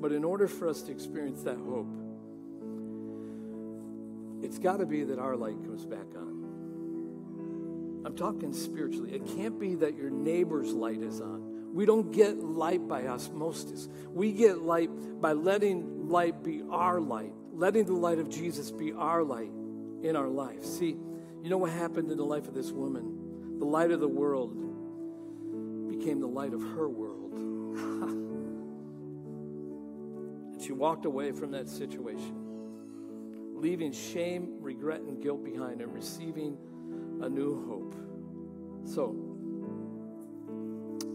But 0.00 0.10
in 0.10 0.24
order 0.24 0.48
for 0.48 0.66
us 0.68 0.82
to 0.82 0.90
experience 0.90 1.42
that 1.42 1.58
hope, 1.58 1.86
it's 4.42 4.58
got 4.58 4.78
to 4.78 4.86
be 4.86 5.04
that 5.04 5.20
our 5.20 5.36
light 5.36 5.62
comes 5.64 5.84
back 5.84 6.16
on. 6.16 6.41
I'm 8.04 8.16
talking 8.16 8.52
spiritually. 8.52 9.12
It 9.12 9.26
can't 9.36 9.58
be 9.58 9.76
that 9.76 9.96
your 9.96 10.10
neighbor's 10.10 10.72
light 10.72 11.02
is 11.02 11.20
on. 11.20 11.72
We 11.72 11.86
don't 11.86 12.10
get 12.12 12.38
light 12.38 12.86
by 12.86 13.06
osmosis. 13.06 13.88
We 14.10 14.32
get 14.32 14.58
light 14.58 14.90
by 15.20 15.32
letting 15.32 16.08
light 16.08 16.42
be 16.42 16.62
our 16.70 17.00
light, 17.00 17.32
letting 17.52 17.86
the 17.86 17.94
light 17.94 18.18
of 18.18 18.28
Jesus 18.28 18.70
be 18.70 18.92
our 18.92 19.22
light 19.22 19.50
in 20.02 20.16
our 20.16 20.28
life. 20.28 20.64
See, 20.64 20.96
you 21.42 21.48
know 21.48 21.58
what 21.58 21.70
happened 21.70 22.10
in 22.10 22.18
the 22.18 22.24
life 22.24 22.46
of 22.46 22.54
this 22.54 22.70
woman? 22.70 23.58
The 23.58 23.64
light 23.64 23.90
of 23.90 24.00
the 24.00 24.08
world 24.08 24.50
became 25.88 26.20
the 26.20 26.26
light 26.26 26.52
of 26.52 26.60
her 26.60 26.88
world. 26.88 27.32
and 30.52 30.62
she 30.62 30.72
walked 30.72 31.06
away 31.06 31.32
from 31.32 31.52
that 31.52 31.68
situation, 31.68 32.34
leaving 33.54 33.92
shame, 33.92 34.56
regret, 34.60 35.00
and 35.00 35.22
guilt 35.22 35.42
behind 35.44 35.80
and 35.80 35.94
receiving 35.94 36.58
a 37.22 37.28
new 37.28 37.64
hope. 37.68 37.94
So, 38.84 39.14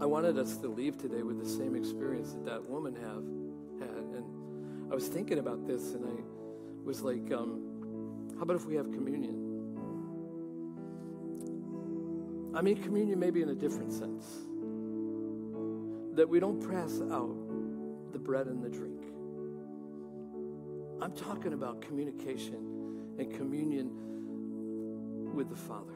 I 0.00 0.06
wanted 0.06 0.38
us 0.38 0.56
to 0.58 0.68
leave 0.68 0.96
today 0.96 1.22
with 1.22 1.38
the 1.38 1.48
same 1.48 1.76
experience 1.76 2.32
that 2.32 2.44
that 2.46 2.64
woman 2.64 2.94
have 2.94 3.24
had. 3.80 4.04
And 4.16 4.90
I 4.90 4.94
was 4.94 5.06
thinking 5.06 5.38
about 5.38 5.66
this, 5.66 5.92
and 5.92 6.06
I 6.06 6.22
was 6.84 7.02
like, 7.02 7.30
um, 7.32 8.32
how 8.36 8.42
about 8.42 8.56
if 8.56 8.64
we 8.64 8.74
have 8.76 8.90
communion? 8.90 9.34
I 12.54 12.62
mean, 12.62 12.82
communion 12.82 13.18
maybe 13.18 13.42
in 13.42 13.50
a 13.50 13.54
different 13.54 13.92
sense. 13.92 14.24
That 16.16 16.28
we 16.28 16.40
don't 16.40 16.60
pass 16.70 17.00
out 17.12 18.12
the 18.12 18.18
bread 18.18 18.46
and 18.46 18.64
the 18.64 18.70
drink. 18.70 19.02
I'm 21.02 21.12
talking 21.12 21.52
about 21.52 21.82
communication 21.82 23.14
and 23.18 23.32
communion 23.34 24.17
with 25.34 25.48
the 25.48 25.56
Father. 25.56 25.94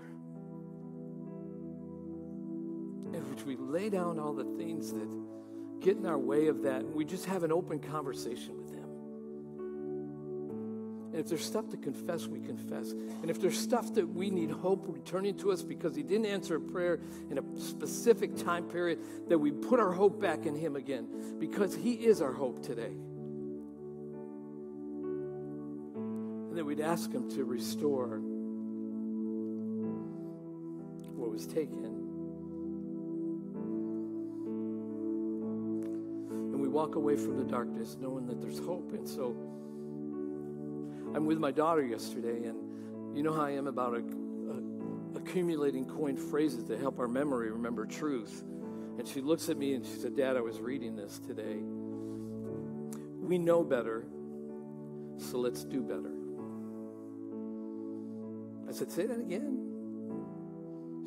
In 3.14 3.28
which 3.30 3.44
we 3.44 3.56
lay 3.56 3.90
down 3.90 4.18
all 4.18 4.32
the 4.32 4.44
things 4.56 4.92
that 4.92 5.08
get 5.80 5.96
in 5.96 6.06
our 6.06 6.18
way 6.18 6.46
of 6.46 6.62
that, 6.62 6.80
and 6.82 6.94
we 6.94 7.04
just 7.04 7.26
have 7.26 7.42
an 7.42 7.52
open 7.52 7.78
conversation 7.78 8.56
with 8.56 8.70
Him. 8.70 8.82
And 11.12 11.20
if 11.20 11.28
there's 11.28 11.44
stuff 11.44 11.68
to 11.70 11.76
confess, 11.76 12.26
we 12.26 12.40
confess. 12.40 12.92
And 12.92 13.28
if 13.28 13.38
there's 13.38 13.58
stuff 13.58 13.92
that 13.94 14.08
we 14.08 14.30
need 14.30 14.50
hope 14.50 14.86
returning 14.88 15.36
to 15.38 15.52
us 15.52 15.62
because 15.62 15.94
He 15.94 16.02
didn't 16.02 16.24
answer 16.24 16.56
a 16.56 16.60
prayer 16.60 17.00
in 17.30 17.38
a 17.38 17.42
specific 17.60 18.34
time 18.36 18.64
period, 18.64 18.98
that 19.28 19.38
we 19.38 19.50
put 19.50 19.78
our 19.78 19.92
hope 19.92 20.18
back 20.20 20.46
in 20.46 20.54
Him 20.54 20.74
again 20.74 21.36
because 21.38 21.74
He 21.74 21.92
is 21.92 22.22
our 22.22 22.32
hope 22.32 22.62
today. 22.62 22.94
And 26.48 26.56
that 26.56 26.64
we'd 26.64 26.80
ask 26.80 27.12
Him 27.12 27.28
to 27.32 27.44
restore 27.44 28.22
was 31.32 31.46
taken. 31.46 31.84
And 36.52 36.60
we 36.60 36.68
walk 36.68 36.96
away 36.96 37.16
from 37.16 37.38
the 37.38 37.44
darkness 37.44 37.96
knowing 37.98 38.26
that 38.26 38.42
there's 38.42 38.58
hope. 38.58 38.92
And 38.92 39.08
so 39.08 39.34
I'm 41.14 41.24
with 41.24 41.38
my 41.38 41.50
daughter 41.50 41.82
yesterday, 41.82 42.44
and 42.46 43.16
you 43.16 43.22
know 43.22 43.32
how 43.32 43.42
I 43.42 43.52
am 43.52 43.66
about 43.66 43.94
a, 43.94 43.98
a, 43.98 45.18
accumulating 45.18 45.86
coined 45.86 46.20
phrases 46.20 46.64
to 46.64 46.76
help 46.76 46.98
our 46.98 47.08
memory 47.08 47.50
remember 47.50 47.86
truth. 47.86 48.44
And 48.98 49.08
she 49.08 49.22
looks 49.22 49.48
at 49.48 49.56
me 49.56 49.72
and 49.74 49.86
she 49.86 49.92
said, 49.92 50.14
Dad, 50.14 50.36
I 50.36 50.42
was 50.42 50.60
reading 50.60 50.96
this 50.96 51.18
today. 51.18 51.56
We 53.20 53.38
know 53.38 53.64
better, 53.64 54.04
so 55.16 55.38
let's 55.38 55.64
do 55.64 55.80
better. 55.82 56.12
I 58.68 58.72
said, 58.72 58.90
Say 58.90 59.06
that 59.06 59.18
again. 59.18 59.71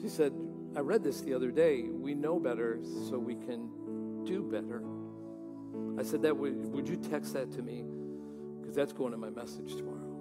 She 0.01 0.09
said, 0.09 0.33
I 0.75 0.79
read 0.79 1.03
this 1.03 1.21
the 1.21 1.33
other 1.33 1.51
day. 1.51 1.83
We 1.83 2.13
know 2.13 2.39
better, 2.39 2.79
so 3.09 3.17
we 3.17 3.35
can 3.35 3.69
do 4.25 4.43
better. 4.43 4.83
I 5.99 6.03
said, 6.03 6.21
that 6.23 6.35
would, 6.35 6.55
would 6.73 6.87
you 6.87 6.97
text 6.97 7.33
that 7.33 7.51
to 7.53 7.61
me? 7.61 7.85
Because 8.61 8.75
that's 8.75 8.93
going 8.93 9.11
to 9.11 9.17
my 9.17 9.29
message 9.29 9.75
tomorrow. 9.75 10.15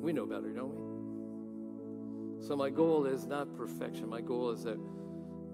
We 0.00 0.12
know 0.12 0.26
better, 0.26 0.50
don't 0.50 0.74
we? 0.74 2.46
So 2.46 2.56
my 2.56 2.70
goal 2.70 3.06
is 3.06 3.26
not 3.26 3.56
perfection. 3.56 4.08
My 4.08 4.20
goal 4.20 4.50
is 4.50 4.64
that, 4.64 4.78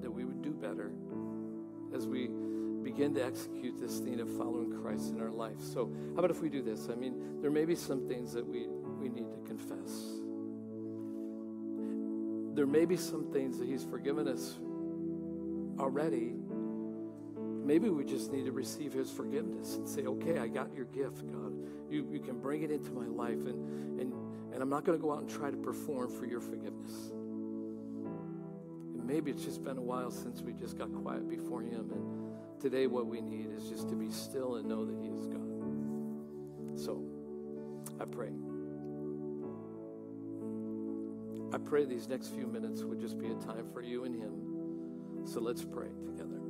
that 0.01 0.11
we 0.11 0.25
would 0.25 0.43
do 0.43 0.53
better 0.53 0.91
as 1.95 2.07
we 2.07 2.29
begin 2.83 3.15
to 3.15 3.25
execute 3.25 3.79
this 3.79 3.99
thing 3.99 4.21
of 4.21 4.29
following 4.37 4.73
Christ 4.83 5.11
in 5.11 5.21
our 5.21 5.31
life. 5.31 5.61
So 5.61 5.93
how 6.15 6.21
about 6.21 6.31
if 6.31 6.41
we 6.41 6.49
do 6.49 6.63
this? 6.63 6.89
I 6.91 6.95
mean, 6.95 7.41
there 7.43 7.51
may 7.51 7.67
be 7.67 7.75
some 7.75 8.09
things 8.09 8.33
that 8.33 8.47
we, 8.47 8.67
we 8.99 9.09
need 9.09 9.31
to 9.31 9.39
confess 9.47 9.91
there 12.59 12.67
may 12.67 12.85
be 12.85 12.97
some 12.97 13.31
things 13.33 13.57
that 13.59 13.69
He's 13.69 13.85
forgiven 13.85 14.27
us 14.27 14.59
already. 15.79 16.35
Maybe 17.37 17.89
we 17.89 18.05
just 18.05 18.33
need 18.33 18.47
to 18.47 18.51
receive 18.51 18.93
His 18.93 19.13
forgiveness 19.13 19.77
and 19.77 19.89
say, 19.89 20.03
okay, 20.03 20.39
I 20.39 20.49
got 20.49 20.75
your 20.75 20.87
gift, 20.87 21.25
God. 21.31 21.55
You, 21.89 22.05
you 22.11 22.19
can 22.19 22.41
bring 22.41 22.63
it 22.63 22.73
into 22.73 22.91
my 22.91 23.07
life, 23.07 23.47
and, 23.47 24.01
and, 24.01 24.13
and 24.53 24.61
I'm 24.61 24.69
not 24.69 24.85
going 24.85 24.99
to 24.99 25.01
go 25.03 25.13
out 25.13 25.21
and 25.21 25.31
try 25.31 25.53
to 25.53 25.57
perform 25.57 26.11
for 26.11 26.27
your 26.27 26.41
forgiveness. 26.41 27.13
And 27.13 29.05
maybe 29.05 29.31
it's 29.31 29.45
just 29.45 29.63
been 29.63 29.79
a 29.79 29.83
while 29.83 30.11
since 30.11 30.43
we 30.43 30.53
just 30.53 30.77
got 30.77 30.93
quiet 30.93 31.29
before 31.29 31.63
Him, 31.63 31.93
and 31.93 32.61
today 32.61 32.89
what 32.89 33.07
we 33.07 33.21
need 33.21 33.53
is 33.57 33.69
just 33.69 33.89
to 33.89 33.95
be 33.95 34.11
still 34.11 34.57
and 34.57 34.69
know 34.69 34.85
that 34.85 34.97
He 35.01 35.11
is 35.11 35.29
God. 35.29 35.47
So 36.77 37.05
I 38.01 38.05
pray. 38.05 38.33
I 41.53 41.59
pray 41.59 41.87
these 41.87 42.09
next 42.09 42.29
few 42.29 42.47
minutes 42.47 42.83
would 42.83 43.01
just 43.01 43.19
be 43.19 43.27
a 43.27 43.35
time 43.35 43.67
for 43.73 43.81
you 43.81 44.05
and 44.05 44.15
Him. 44.15 45.27
So 45.27 45.41
let's 45.41 45.65
pray 45.65 45.89
together. 46.05 46.41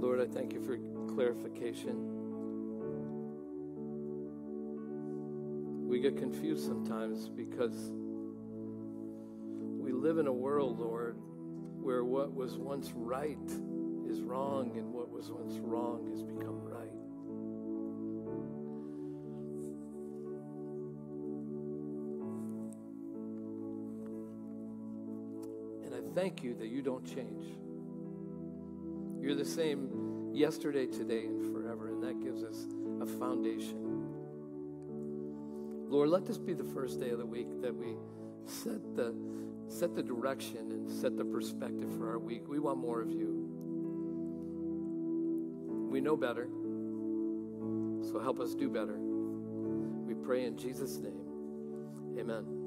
Lord, 0.00 0.18
I 0.18 0.26
thank 0.26 0.54
you 0.54 0.60
for 0.62 0.78
clarification. 1.14 1.94
We 5.86 6.00
get 6.00 6.16
confused 6.16 6.66
sometimes 6.66 7.28
because 7.28 7.92
we 9.78 9.92
live 9.92 10.16
in 10.16 10.26
a 10.26 10.32
world, 10.32 10.78
Lord, 10.78 11.18
where 11.82 12.02
what 12.02 12.32
was 12.32 12.56
once 12.56 12.92
right 12.94 13.36
is 14.08 14.22
wrong 14.22 14.72
and 14.78 14.90
what 14.90 15.10
was 15.10 15.30
once 15.30 15.58
wrong 15.58 16.08
has 16.10 16.22
become 16.22 16.62
right. 16.62 16.88
And 25.84 25.94
I 25.94 26.14
thank 26.14 26.42
you 26.42 26.54
that 26.54 26.68
you 26.68 26.80
don't 26.80 27.04
change. 27.04 27.44
You're 29.30 29.38
the 29.38 29.44
same 29.44 30.32
yesterday, 30.34 30.86
today, 30.86 31.26
and 31.26 31.54
forever, 31.54 31.86
and 31.86 32.02
that 32.02 32.20
gives 32.20 32.42
us 32.42 32.66
a 33.00 33.06
foundation. 33.06 33.78
Lord, 35.88 36.08
let 36.08 36.26
this 36.26 36.36
be 36.36 36.52
the 36.52 36.64
first 36.64 36.98
day 36.98 37.10
of 37.10 37.18
the 37.18 37.26
week 37.26 37.46
that 37.62 37.72
we 37.72 37.94
set 38.44 38.96
the 38.96 39.14
set 39.68 39.94
the 39.94 40.02
direction 40.02 40.72
and 40.72 40.90
set 40.90 41.16
the 41.16 41.24
perspective 41.24 41.96
for 41.96 42.10
our 42.10 42.18
week. 42.18 42.48
We 42.48 42.58
want 42.58 42.78
more 42.78 43.00
of 43.00 43.12
you. 43.12 43.46
We 45.92 46.00
know 46.00 46.16
better. 46.16 46.48
So 48.10 48.18
help 48.20 48.40
us 48.40 48.56
do 48.56 48.68
better. 48.68 48.98
We 48.98 50.14
pray 50.26 50.46
in 50.46 50.56
Jesus' 50.56 50.98
name. 50.98 51.22
Amen. 52.18 52.59